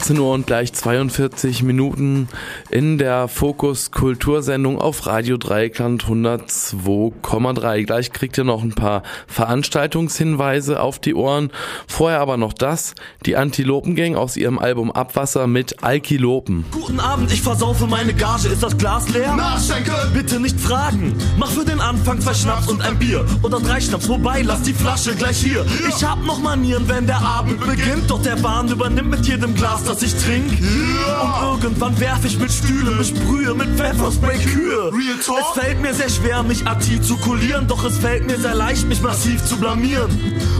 18 0.06 0.15
Uhr 0.15 0.15
und 0.36 0.46
gleich 0.46 0.70
42 0.74 1.62
Minuten 1.62 2.28
in 2.68 2.98
der 2.98 3.26
Fokus 3.26 3.90
Kultursendung 3.90 4.78
auf 4.78 5.06
Radio 5.06 5.38
Dreieckland 5.38 6.04
102,3. 6.04 7.84
Gleich 7.84 8.12
kriegt 8.12 8.36
ihr 8.36 8.44
noch 8.44 8.62
ein 8.62 8.74
paar 8.74 9.02
Veranstaltungshinweise 9.28 10.80
auf 10.80 10.98
die 10.98 11.14
Ohren. 11.14 11.50
Vorher 11.88 12.20
aber 12.20 12.36
noch 12.36 12.52
das, 12.52 12.94
die 13.24 13.36
Antilopengang 13.36 14.14
aus 14.14 14.36
ihrem 14.36 14.58
Album 14.58 14.92
Abwasser 14.92 15.46
mit 15.46 15.82
Alkilopen. 15.82 16.66
Guten 16.70 17.00
Abend, 17.00 17.32
ich 17.32 17.40
versaufe 17.40 17.86
meine 17.86 18.12
Gage. 18.12 18.48
Ist 18.48 18.62
das 18.62 18.76
Glas 18.76 19.08
leer? 19.08 19.34
Nachschenken! 19.34 19.94
Bitte 20.12 20.38
nicht 20.38 20.60
fragen. 20.60 21.16
Mach 21.38 21.50
für 21.50 21.64
den 21.64 21.80
Anfang 21.80 22.20
zwei 22.20 22.34
Schnaps 22.34 22.68
und 22.68 22.82
ein 22.82 22.98
Bier. 22.98 23.24
Oder 23.42 23.58
drei 23.58 23.80
Schnaps, 23.80 24.06
wobei, 24.06 24.42
lass 24.42 24.60
die 24.60 24.74
Flasche 24.74 25.14
gleich 25.14 25.38
hier. 25.38 25.64
Ich 25.88 26.04
hab 26.04 26.22
noch 26.26 26.40
Manieren, 26.40 26.86
wenn 26.88 27.06
der 27.06 27.22
Abend 27.22 27.58
beginnt. 27.66 28.10
Doch 28.10 28.20
der 28.20 28.36
Bahn 28.36 28.68
übernimmt 28.68 29.08
mit 29.08 29.26
jedem 29.26 29.54
Glas, 29.54 29.82
das 29.84 30.02
ich 30.02 30.14
trink. 30.26 30.52
Und 30.52 31.62
irgendwann 31.62 31.98
werf 32.00 32.24
ich 32.24 32.38
mit 32.38 32.52
Stühle, 32.52 32.90
mich 32.92 33.14
brühe 33.14 33.54
mit 33.54 33.68
Pfefferspray 33.78 34.38
Kühe. 34.38 34.90
Es 35.18 35.60
fällt 35.60 35.80
mir 35.80 35.94
sehr 35.94 36.08
schwer, 36.08 36.42
mich 36.42 36.66
artikulieren. 36.66 37.66
Doch 37.68 37.84
es 37.84 37.98
fällt 37.98 38.26
mir 38.26 38.38
sehr 38.38 38.54
leicht, 38.54 38.86
mich 38.88 39.00
massiv 39.00 39.44
zu 39.44 39.56
blamieren. 39.56 40.10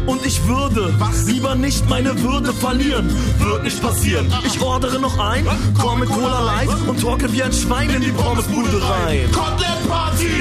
Und 0.07 0.25
ich 0.25 0.47
würde 0.47 0.95
lieber 1.27 1.55
nicht 1.55 1.89
meine 1.89 2.21
Würde 2.23 2.53
verlieren. 2.53 3.11
Wird 3.39 3.65
nicht 3.65 3.83
passieren. 3.83 4.33
Ich 4.45 4.61
ordere 4.61 5.01
noch 5.01 5.19
ein, 5.19 5.47
komm 5.81 6.01
mit 6.01 6.09
Cola 6.09 6.41
Light 6.41 6.69
und 6.87 7.01
talke 7.01 7.33
wie 7.33 7.43
ein 7.43 7.53
Schwein 7.53 7.91
in 7.91 8.03
die 8.03 8.13
Pommesbude 8.13 8.81
rein. 8.83 9.29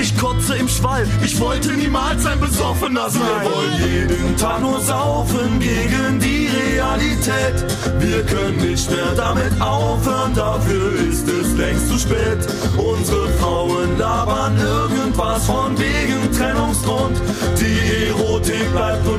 Ich 0.01 0.17
kotze 0.17 0.55
im 0.55 0.69
Schwall, 0.69 1.07
ich 1.23 1.39
wollte 1.39 1.73
niemals 1.73 2.25
ein 2.25 2.39
Besoffener 2.39 3.09
sein. 3.09 3.21
Wir 3.21 3.51
wollen 3.51 3.73
jeden 3.91 4.37
Tag 4.37 4.61
nur 4.61 4.79
saufen 4.79 5.59
gegen 5.59 6.19
die 6.19 6.44
Realität. 6.55 7.65
Wir 7.99 8.23
können 8.23 8.57
nicht 8.57 8.89
mehr 8.89 9.13
damit 9.15 9.61
aufhören, 9.61 10.33
dafür 10.33 10.93
ist 11.09 11.27
es 11.27 11.53
längst 11.57 11.87
zu 11.89 11.99
spät. 11.99 12.39
Unsere 12.77 13.27
Frauen 13.39 13.97
labern 13.97 14.57
irgendwas 14.57 15.45
von 15.45 15.77
wegen 15.77 16.31
Trennungsgrund. 16.31 17.17
Die 17.59 18.07
Erotik 18.07 18.71
bleibt 18.71 19.07
uns 19.07 19.14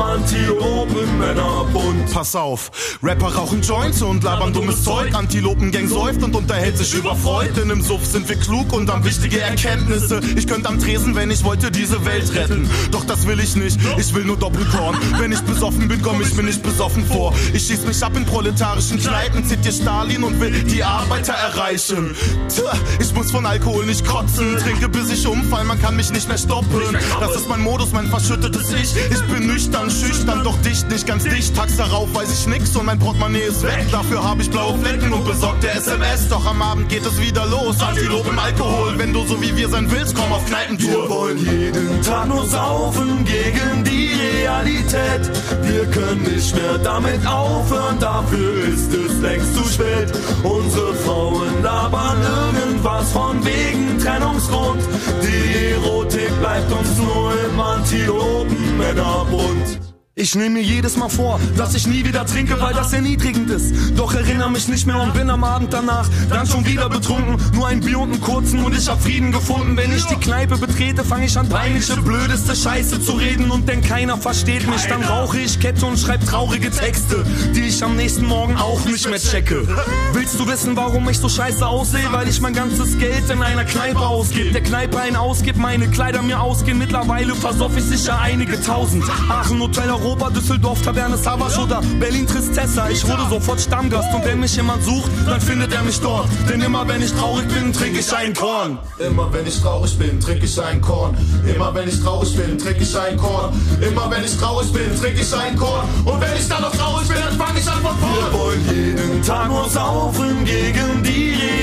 nur 0.00 0.14
im 0.14 0.20
Antilopen-Männerbund. 0.20 2.12
Pass 2.12 2.34
auf, 2.34 2.70
Rapper 3.02 3.34
rauchen 3.34 3.62
Joints 3.62 4.02
und 4.02 4.24
labern 4.24 4.52
dummes 4.52 4.82
Zeug. 4.84 5.14
Antilopengang 5.14 5.88
säuft 5.88 6.22
und 6.22 6.34
unterhält 6.34 6.76
sich 6.78 6.94
überfreut. 6.94 7.56
Denn 7.56 7.70
im 7.70 7.82
Suff 7.82 8.04
sind 8.04 8.28
wir 8.28 8.36
klug 8.36 8.72
und 8.72 8.90
haben 8.90 9.04
wichtige 9.04 9.40
Erkenntnisse. 9.40 10.20
Ich 10.36 10.46
könnte 10.46 10.68
am 10.68 10.78
Tresen, 10.78 11.14
wenn 11.14 11.30
ich 11.30 11.44
wollte, 11.44 11.70
diese 11.70 12.04
Welt 12.04 12.34
retten. 12.34 12.68
Doch 12.90 13.04
das 13.04 13.26
will 13.26 13.40
ich 13.40 13.56
nicht, 13.56 13.78
ich 13.98 14.14
will 14.14 14.24
nur 14.24 14.36
Doppelkorn. 14.36 14.96
Wenn 15.18 15.32
ich 15.32 15.40
besoffen 15.40 15.88
bin, 15.88 16.02
komm 16.02 16.20
ich 16.20 16.34
mir 16.34 16.44
nicht 16.44 16.62
besoffen 16.62 17.06
vor. 17.06 17.34
Ich 17.52 17.66
schieß 17.66 17.86
mich 17.86 18.02
ab 18.02 18.16
in 18.16 18.24
proletarischen 18.24 18.98
Kneipen, 18.98 19.44
zitiere 19.44 19.74
Stalin 19.74 20.24
und 20.24 20.40
will 20.40 20.50
die 20.64 20.82
Arbeiter 20.82 21.32
erreichen. 21.32 22.14
Tja, 22.48 22.72
ich 22.98 23.14
muss 23.14 23.30
von 23.30 23.46
Alkohol 23.46 23.86
nicht 23.86 24.06
kotzen, 24.06 24.56
trinke 24.58 24.88
bis 24.88 25.10
ich 25.10 25.26
umfall, 25.26 25.64
man 25.64 25.80
kann 25.80 25.96
mich 25.96 26.10
nicht 26.10 26.28
mehr 26.28 26.38
stoppen. 26.38 26.80
Das 27.20 27.36
ist 27.36 27.48
mein 27.48 27.60
Modus, 27.60 27.92
mein 27.92 28.06
verschüttetes 28.08 28.72
Ich. 28.72 28.94
Ich 29.10 29.22
bin 29.22 29.46
nüchtern, 29.46 29.89
schüchtern, 29.90 30.42
doch 30.44 30.56
dicht, 30.62 30.88
nicht 30.90 31.06
ganz 31.06 31.24
dicht. 31.24 31.54
Tags 31.54 31.76
darauf 31.76 32.12
weiß 32.14 32.32
ich 32.32 32.46
nix 32.46 32.76
und 32.76 32.86
mein 32.86 32.98
Portemonnaie 32.98 33.42
ist 33.42 33.62
weg. 33.62 33.86
Dafür 33.90 34.22
habe 34.22 34.42
ich 34.42 34.50
blaue 34.50 34.78
Flecken 34.78 35.12
und 35.12 35.24
besorgte 35.24 35.70
SMS. 35.70 36.28
Doch 36.28 36.44
am 36.46 36.62
Abend 36.62 36.88
geht 36.88 37.04
es 37.04 37.20
wieder 37.20 37.46
los. 37.46 37.80
Antilopen, 37.80 38.38
Alkohol. 38.38 38.98
Wenn 38.98 39.12
du 39.12 39.26
so 39.26 39.40
wie 39.40 39.56
wir 39.56 39.68
sein 39.68 39.90
willst, 39.90 40.14
komm 40.14 40.32
auf 40.32 40.44
Kneipentour. 40.46 40.90
Wir 40.90 41.10
wollen 41.10 41.38
jeden 41.38 42.02
Tag 42.02 42.28
nur 42.28 42.46
saufen 42.46 43.24
gegen 43.24 43.84
die 43.84 44.10
Realität. 44.40 45.30
Wir 45.62 45.86
können 45.86 46.22
nicht 46.22 46.54
mehr 46.54 46.76
damit 46.78 47.26
aufhören, 47.26 47.98
dafür 47.98 48.68
ist 48.68 48.92
es 48.92 49.18
längst 49.20 49.54
zu 49.54 49.64
spät. 49.64 50.12
Unsere 50.42 50.94
Frauen 50.94 51.62
labern 51.62 52.18
irgendwas 52.22 53.10
von 53.12 53.42
wegen 53.44 53.98
Trennungsgrund. 53.98 54.82
Die 55.22 55.74
Erotik 55.74 56.30
bleibt 56.40 56.72
uns 56.72 56.96
nur 56.96 57.34
im 57.44 57.60
Antilopen-Männerbund. 57.60 59.79
Ich 60.20 60.34
nehme 60.34 60.50
mir 60.50 60.62
jedes 60.62 60.98
Mal 60.98 61.08
vor, 61.08 61.40
dass 61.56 61.74
ich 61.74 61.86
nie 61.86 62.04
wieder 62.04 62.26
trinke, 62.26 62.60
weil 62.60 62.74
das 62.74 62.92
erniedrigend 62.92 63.48
ist. 63.48 63.72
Doch 63.96 64.12
erinnere 64.12 64.50
mich 64.50 64.68
nicht 64.68 64.86
mehr 64.86 65.00
und 65.00 65.14
bin 65.14 65.30
am 65.30 65.42
Abend 65.42 65.72
danach 65.72 66.06
dann 66.28 66.46
schon 66.46 66.66
wieder 66.66 66.90
betrunken. 66.90 67.38
Nur 67.54 67.68
ein 67.68 67.80
Bier 67.80 68.00
und 68.00 68.12
einen 68.12 68.20
kurzen 68.20 68.62
und 68.62 68.76
ich 68.76 68.86
hab 68.86 69.00
Frieden 69.00 69.32
gefunden. 69.32 69.78
Wenn 69.78 69.90
ich 69.96 70.04
die 70.04 70.16
Kneipe 70.16 70.58
betrete, 70.58 71.04
fange 71.04 71.24
ich 71.24 71.38
an 71.38 71.48
peinliche, 71.48 71.96
blödeste 71.96 72.54
Scheiße 72.54 73.00
zu 73.00 73.12
reden 73.12 73.50
und 73.50 73.66
denn 73.66 73.80
keiner 73.80 74.18
versteht 74.18 74.68
mich. 74.68 74.84
Dann 74.88 75.02
rauche 75.02 75.38
ich 75.38 75.58
Kette 75.58 75.86
und 75.86 75.98
schreib 75.98 76.22
traurige 76.26 76.70
Texte, 76.70 77.24
die 77.54 77.62
ich 77.62 77.82
am 77.82 77.96
nächsten 77.96 78.26
Morgen 78.26 78.58
auch 78.58 78.84
nicht 78.84 79.08
mehr 79.08 79.18
checke. 79.18 79.66
Willst 80.12 80.38
du 80.38 80.46
wissen, 80.46 80.76
warum 80.76 81.08
ich 81.08 81.18
so 81.18 81.30
scheiße 81.30 81.66
aussehe? 81.66 82.12
Weil 82.12 82.28
ich 82.28 82.42
mein 82.42 82.52
ganzes 82.52 82.98
Geld 82.98 83.30
in 83.30 83.42
einer 83.42 83.64
Kneipe 83.64 84.00
ausgib. 84.00 84.52
Der 84.52 84.62
Kneipe 84.62 85.00
ein 85.00 85.16
ausgibt, 85.16 85.56
meine 85.56 85.88
Kleider 85.88 86.20
mir 86.20 86.42
ausgehen. 86.42 86.76
Mittlerweile 86.76 87.34
versoff 87.34 87.74
ich 87.74 87.84
sicher 87.84 88.20
einige 88.20 88.60
tausend. 88.60 89.04
Aachen 89.30 89.58
Hotel 89.60 89.88
Europa, 89.88 90.09
Düsseldorf, 90.16 90.82
Taverne 90.82 91.16
Savas 91.16 91.58
oder 91.58 91.80
Berlin 91.98 92.26
Tristessa. 92.26 92.88
Ich 92.88 93.06
wurde 93.06 93.22
sofort 93.28 93.60
Stammgast 93.60 94.12
und 94.14 94.24
wenn 94.24 94.40
mich 94.40 94.56
jemand 94.56 94.82
sucht, 94.84 95.10
dann 95.26 95.40
findet 95.40 95.72
er 95.72 95.82
mich 95.82 96.00
dort. 96.00 96.28
Denn 96.48 96.60
immer 96.60 96.86
wenn 96.88 97.02
ich 97.02 97.12
traurig 97.12 97.46
bin, 97.48 97.72
trinke 97.72 98.00
ich 98.00 98.14
ein 98.14 98.34
Korn. 98.34 98.78
Immer 98.98 99.32
wenn 99.32 99.46
ich 99.46 99.60
traurig 99.60 99.98
bin, 99.98 100.20
trinke 100.20 100.44
ich 100.44 100.60
ein 100.60 100.80
Korn. 100.80 101.16
Immer 101.46 101.74
wenn 101.74 101.88
ich 101.88 102.00
traurig 102.00 102.36
bin, 102.36 102.58
trinke 102.58 102.82
ich 102.82 102.98
ein 102.98 103.16
Korn. 103.16 103.52
Immer 103.80 104.10
wenn 104.10 104.24
ich 104.24 104.36
traurig 104.36 104.72
bin, 104.72 104.96
trinke 105.00 105.20
ich 105.20 105.34
ein 105.34 105.56
Korn. 105.56 105.86
Und 106.04 106.20
wenn 106.20 106.36
ich 106.36 106.48
dann 106.48 106.62
noch 106.62 106.74
traurig 106.74 107.08
bin, 107.08 107.18
dann 107.18 107.38
fange 107.38 107.58
ich 107.58 107.68
an 107.68 107.80
von 107.80 107.96
vorn. 107.98 108.32
Wir 108.32 108.38
wollen 108.38 108.64
jeden 108.68 109.22
Tag 109.22 109.48
nur 109.48 109.68
saufen 109.68 110.44
gegen 110.44 111.02
die 111.02 111.09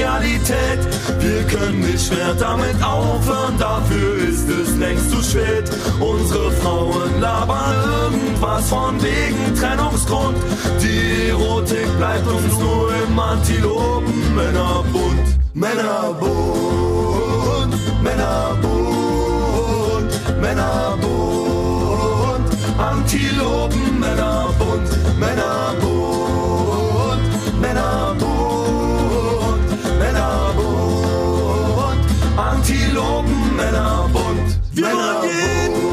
Realität. 0.08 0.80
Wir 1.20 1.44
können 1.44 1.82
nicht 1.82 2.10
mehr 2.14 2.34
damit 2.36 2.82
aufhören, 2.82 3.58
dafür 3.60 4.16
ist 4.30 4.48
es 4.50 4.78
längst 4.78 5.12
zu 5.12 5.22
spät. 5.22 5.70
Unsere 6.00 6.50
Frauen 6.52 7.20
labern 7.20 7.76
irgendwas 8.04 8.70
von 8.70 8.96
wegen 9.02 9.54
Trennungsgrund. 9.60 10.38
Die 10.82 11.28
Erotik 11.30 11.98
bleibt 11.98 12.26
uns 12.28 12.58
nur 12.58 12.94
im 13.06 13.20
Antilopen-Männerbund. 13.20 15.36
Männerbund, 15.54 17.74
Männerbund, 18.04 20.12
Männerbund, 20.40 22.48
Antilopen-Männerbund, 22.78 24.88
Männerbund, 25.20 27.22
Männerbund, 27.60 28.27
Antilopen-Männerbund. 32.68 34.60
Wir 34.74 34.88
wollen 34.88 35.87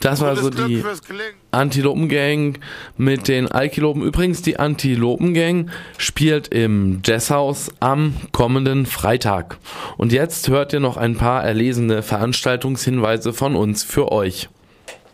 Das 0.00 0.22
war 0.22 0.34
so 0.34 0.48
die 0.48 0.82
Antilopen-Gang 1.50 2.58
mit 2.96 3.28
den 3.28 3.52
Alkilopen. 3.52 4.02
Übrigens, 4.02 4.40
die 4.40 4.58
Antilopen-Gang 4.58 5.70
spielt 5.98 6.48
im 6.48 7.02
Jazzhaus 7.04 7.70
am 7.80 8.14
kommenden 8.32 8.86
Freitag. 8.86 9.58
Und 9.98 10.12
jetzt 10.12 10.48
hört 10.48 10.72
ihr 10.72 10.80
noch 10.80 10.96
ein 10.96 11.16
paar 11.16 11.44
erlesene 11.44 12.02
Veranstaltungshinweise 12.02 13.34
von 13.34 13.54
uns 13.54 13.82
für 13.82 14.10
euch. 14.10 14.48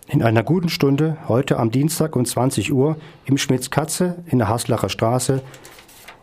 In 0.08 0.22
einer 0.22 0.44
guten 0.44 0.68
Stunde, 0.68 1.16
heute 1.26 1.58
am 1.58 1.72
Dienstag 1.72 2.14
um 2.14 2.24
20 2.24 2.72
Uhr, 2.72 2.96
im 3.24 3.38
Schmitz-Katze 3.38 4.22
in 4.26 4.38
der 4.38 4.48
Haslacher 4.48 4.88
Straße, 4.88 5.42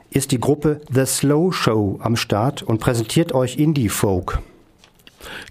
ist 0.09 0.31
die 0.31 0.39
Gruppe 0.39 0.79
The 0.89 1.05
Slow 1.05 1.51
Show 1.51 1.99
am 2.01 2.15
Start 2.15 2.63
und 2.63 2.79
präsentiert 2.79 3.33
euch 3.33 3.57
Indie-Folk. 3.57 4.41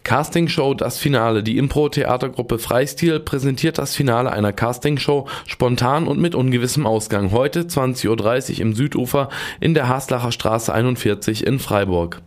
Castingshow 0.05 0.75
Das 0.75 0.99
Finale. 0.99 1.43
Die 1.43 1.59
Impro-Theatergruppe 1.59 2.59
Freistil 2.59 3.21
präsentiert 3.21 3.79
das 3.79 3.95
Finale 3.95 4.33
einer 4.33 4.53
Castingshow 4.53 5.27
spontan 5.47 6.07
und 6.07 6.21
mit 6.21 6.35
ungewissem 6.35 6.87
Ausgang. 6.87 7.33
Heute 7.33 7.63
20.30 7.63 8.55
Uhr 8.55 8.61
im 8.61 8.75
Südufer 8.75 9.29
in 9.61 9.75
der 9.75 9.89
Haslacher 9.89 10.33
Straße 10.33 10.73
41 10.73 11.47
in 11.47 11.59
Freiburg. 11.59 12.21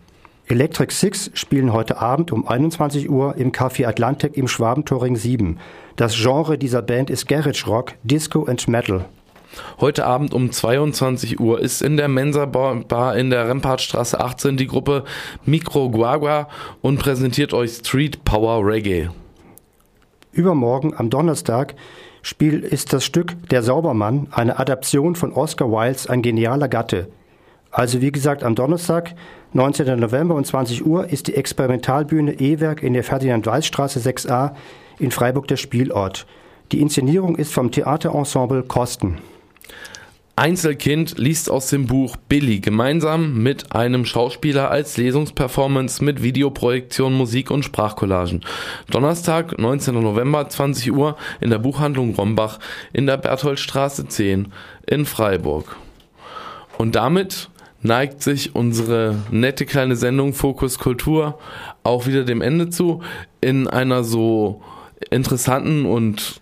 Electric 0.47 0.93
Six 0.93 1.31
spielen 1.33 1.73
heute 1.73 1.99
Abend 1.99 2.31
um 2.31 2.47
21 2.47 3.09
Uhr 3.09 3.35
im 3.35 3.51
Café 3.51 3.87
Atlantic 3.87 4.37
im 4.37 4.47
Schwabentoring 4.47 5.15
7. 5.15 5.57
Das 5.95 6.15
Genre 6.15 6.59
dieser 6.59 6.83
Band 6.83 7.09
ist 7.09 7.27
Garage 7.27 7.65
Rock, 7.65 7.93
Disco 8.03 8.43
and 8.43 8.67
Metal. 8.67 9.05
Heute 9.79 10.05
Abend 10.05 10.33
um 10.33 10.51
22 10.51 11.39
Uhr 11.39 11.59
ist 11.59 11.81
in 11.81 11.97
der 11.97 12.07
Mensa 12.07 12.45
Bar 12.45 13.15
in 13.15 13.29
der 13.29 13.49
Rempartstraße 13.49 14.19
18 14.19 14.57
die 14.57 14.67
Gruppe 14.67 15.03
Micro 15.45 15.89
Guagua 15.89 16.47
und 16.81 16.99
präsentiert 16.99 17.53
euch 17.53 17.71
Street 17.71 18.23
Power 18.25 18.65
Reggae. 18.65 19.09
Übermorgen 20.31 20.93
am 20.95 21.09
Donnerstag 21.09 21.75
Spiel 22.21 22.61
ist 22.61 22.91
das 22.91 23.05
Stück 23.05 23.35
Der 23.51 23.61
Saubermann, 23.61 24.27
eine 24.31 24.57
Adaption 24.57 25.15
von 25.15 25.31
Oscar 25.31 25.71
Wildes 25.71 26.07
Ein 26.07 26.23
genialer 26.23 26.67
Gatte. 26.67 27.07
Also 27.69 28.01
wie 28.01 28.11
gesagt 28.11 28.43
am 28.43 28.55
Donnerstag, 28.55 29.13
19. 29.53 29.99
November 29.99 30.33
um 30.33 30.43
20 30.43 30.85
Uhr 30.85 31.07
ist 31.07 31.27
die 31.27 31.35
Experimentalbühne 31.35 32.39
E-Werk 32.39 32.81
in 32.81 32.93
der 32.93 33.03
Ferdinand-Weiß-Straße 33.03 33.99
6a 33.99 34.53
in 34.97 35.11
Freiburg 35.11 35.47
der 35.47 35.57
Spielort. 35.57 36.25
Die 36.71 36.81
Inszenierung 36.81 37.35
ist 37.35 37.53
vom 37.53 37.69
Theaterensemble 37.69 38.63
Kosten. 38.63 39.19
Einzelkind 40.37 41.17
liest 41.17 41.49
aus 41.49 41.69
dem 41.69 41.87
Buch 41.87 42.17
Billy 42.17 42.59
gemeinsam 42.59 43.41
mit 43.41 43.73
einem 43.73 44.03
Schauspieler 44.03 44.69
als 44.69 44.97
Lesungsperformance 44.97 46.03
mit 46.03 46.21
Videoprojektion, 46.21 47.13
Musik 47.13 47.51
und 47.51 47.63
Sprachcollagen. 47.63 48.41
Donnerstag, 48.91 49.57
19. 49.57 49.93
November, 49.93 50.49
20 50.49 50.91
Uhr 50.91 51.15
in 51.39 51.51
der 51.51 51.59
Buchhandlung 51.59 52.15
Rombach 52.15 52.59
in 52.91 53.05
der 53.05 53.15
Bertholdstraße 53.15 54.09
10 54.09 54.51
in 54.87 55.05
Freiburg. 55.05 55.77
Und 56.77 56.95
damit 56.95 57.49
neigt 57.81 58.21
sich 58.21 58.55
unsere 58.55 59.15
nette 59.31 59.65
kleine 59.65 59.95
Sendung 59.95 60.33
Fokus 60.33 60.79
Kultur 60.79 61.39
auch 61.83 62.07
wieder 62.07 62.25
dem 62.25 62.41
Ende 62.41 62.69
zu. 62.69 63.01
In 63.39 63.69
einer 63.69 64.03
so 64.03 64.61
interessanten 65.11 65.85
und 65.85 66.41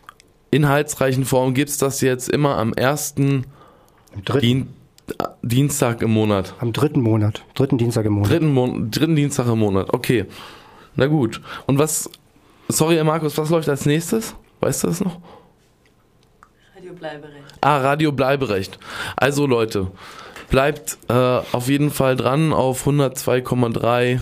inhaltsreichen 0.54 1.26
Form 1.26 1.54
gibt's 1.54 1.78
das 1.78 2.02
jetzt 2.02 2.30
immer 2.30 2.58
am 2.58 2.74
ersten 2.74 3.46
Dien 4.42 4.70
Dienstag 5.42 6.02
im 6.02 6.12
Monat. 6.12 6.54
Am 6.60 6.72
dritten 6.72 7.02
Monat. 7.02 7.44
Dritten 7.56 7.78
Dienstag 7.78 8.06
im 8.06 8.14
Monat. 8.14 8.32
Dritten, 8.32 8.54
Mon 8.54 8.90
dritten 8.90 9.16
Dienstag 9.16 9.48
im 9.48 9.60
Monat. 9.60 9.94
Okay. 9.94 10.26
Na 10.96 11.08
gut. 11.08 11.42
Und 11.66 11.78
was, 11.78 12.10
sorry, 12.70 13.04
Markus, 13.04 13.38
was 13.38 13.50
läuft 13.50 13.68
als 13.68 13.86
nächstes? 13.86 14.36
Weißt 14.62 14.84
du 14.84 14.88
das 14.88 15.02
noch? 15.02 15.20
Radio 16.76 16.94
Bleiberecht. 16.94 17.58
Ah, 17.60 17.78
Radio 17.80 18.12
Bleiberecht. 18.14 18.80
Also 19.18 19.46
Leute, 19.46 19.92
bleibt 20.50 20.98
äh, 21.10 21.14
auf 21.14 21.68
jeden 21.68 21.92
Fall 21.92 22.16
dran 22.16 22.54
auf 22.54 22.88
102,3. 22.88 24.22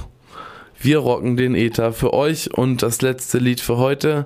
Wir 0.79 0.97
rocken 0.97 1.37
den 1.37 1.53
Ether 1.53 1.93
für 1.93 2.13
euch 2.13 2.57
und 2.57 2.81
das 2.81 3.03
letzte 3.03 3.37
Lied 3.37 3.59
für 3.59 3.77
heute 3.77 4.25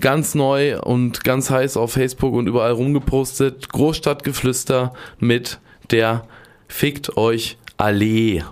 ganz 0.00 0.34
neu 0.34 0.80
und 0.80 1.24
ganz 1.24 1.50
heiß 1.50 1.76
auf 1.76 1.92
Facebook 1.92 2.34
und 2.34 2.46
überall 2.46 2.72
rumgepostet. 2.72 3.68
Großstadtgeflüster 3.68 4.92
mit 5.18 5.58
der 5.90 6.24
Fickt 6.68 7.16
euch 7.16 7.58
Allee. 7.76 8.42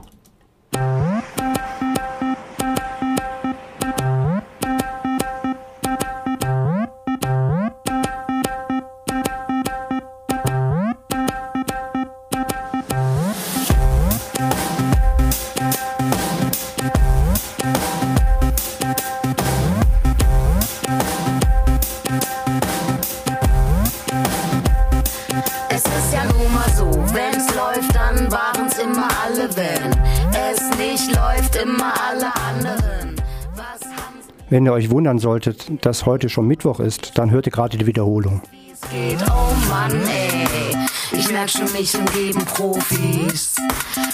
Wenn 34.51 34.67
ihr 34.67 34.73
euch 34.73 34.91
wundern 34.91 35.21
solltet, 35.21 35.85
dass 35.87 36.07
heute 36.07 36.29
schon 36.29 36.49
Mittwoch 36.49 36.81
ist, 36.81 37.17
dann 37.17 37.31
hört 37.31 37.47
ihr 37.47 37.53
gerade 37.53 37.79
die 37.79 37.87
Wiederholung. 37.87 38.43
geht. 38.91 39.19
Oh 39.31 39.55
Mann, 39.69 39.93
ey. 39.93 40.77
Ich 41.13 41.31
merk 41.31 41.49
schon, 41.49 41.71
mich 41.73 41.97
umgeben 41.97 42.45
Profis. 42.45 43.55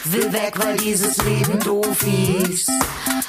Will 0.04 0.30
weg, 0.32 0.52
weil 0.56 0.76
dieses 0.76 1.16
Leben 1.24 1.58
doof 1.60 2.04
ist. 2.50 2.70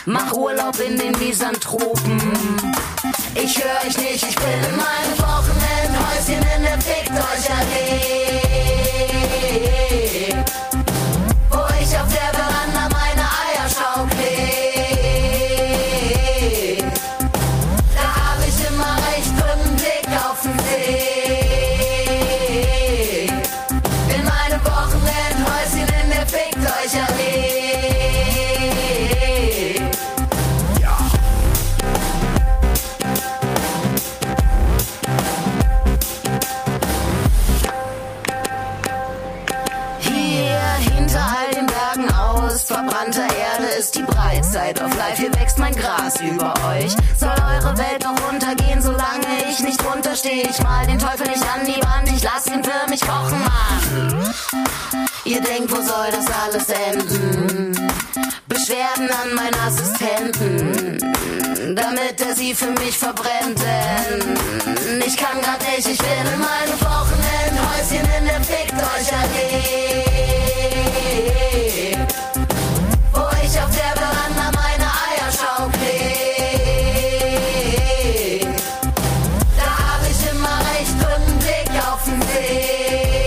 Mach 0.05 0.33
Urlaub 0.33 0.77
in 0.85 0.97
den 0.97 1.17
Misanthropen. 1.17 2.21
Ich 3.35 3.63
hör 3.63 3.87
euch 3.87 3.97
nicht, 3.97 4.25
ich 4.27 4.35
bin 4.35 4.59
in 4.69 4.75
meinem 4.75 5.17
Wochenendhäuschen 5.17 6.45
in 6.57 6.63
der 6.63 6.81
Fickt 6.81 7.11
euch. 7.11 7.47
Wo 7.49 8.26
Side 44.57 44.81
of 44.81 44.91
Life, 44.97 45.21
hier 45.21 45.31
wächst 45.35 45.59
mein 45.59 45.75
Gras 45.75 46.19
über 46.19 46.51
euch. 46.69 46.91
Soll 47.19 47.29
eure 47.29 47.77
Welt 47.77 48.03
doch 48.03 48.33
untergehen, 48.33 48.81
solange 48.81 49.27
ich 49.47 49.59
nicht 49.59 49.79
runterstehe. 49.85 50.49
Ich 50.49 50.59
mal 50.63 50.83
den 50.87 50.97
Teufel 50.97 51.27
nicht 51.27 51.43
an 51.43 51.63
die 51.63 51.79
Wand, 51.85 52.09
ich 52.09 52.23
lass 52.23 52.47
ihn 52.47 52.63
für 52.63 52.89
mich 52.89 53.01
kochen, 53.01 53.39
Mann. 53.39 54.33
Ihr 55.25 55.41
denkt, 55.41 55.71
wo 55.71 55.75
soll 55.75 56.09
das 56.11 56.25
alles 56.41 56.69
enden? 56.69 57.91
Beschwerden 58.47 59.07
an 59.21 59.35
meinen 59.35 59.59
Assistenten, 59.67 60.97
damit 61.75 62.19
er 62.19 62.35
sie 62.35 62.55
für 62.55 62.71
mich 62.71 62.97
verbrennt. 62.97 63.59
Denn 63.59 65.03
ich 65.05 65.17
kann 65.17 65.39
grad 65.39 65.61
nicht, 65.69 65.87
ich 65.87 65.99
will 65.99 66.33
in 66.33 66.39
meinem 66.39 66.81
Wochenendhäuschen 66.81 68.09
in 68.17 68.25
der 68.25 68.41
Fickt 68.41 68.73
euch 68.73 69.11
erleben. 69.11 70.16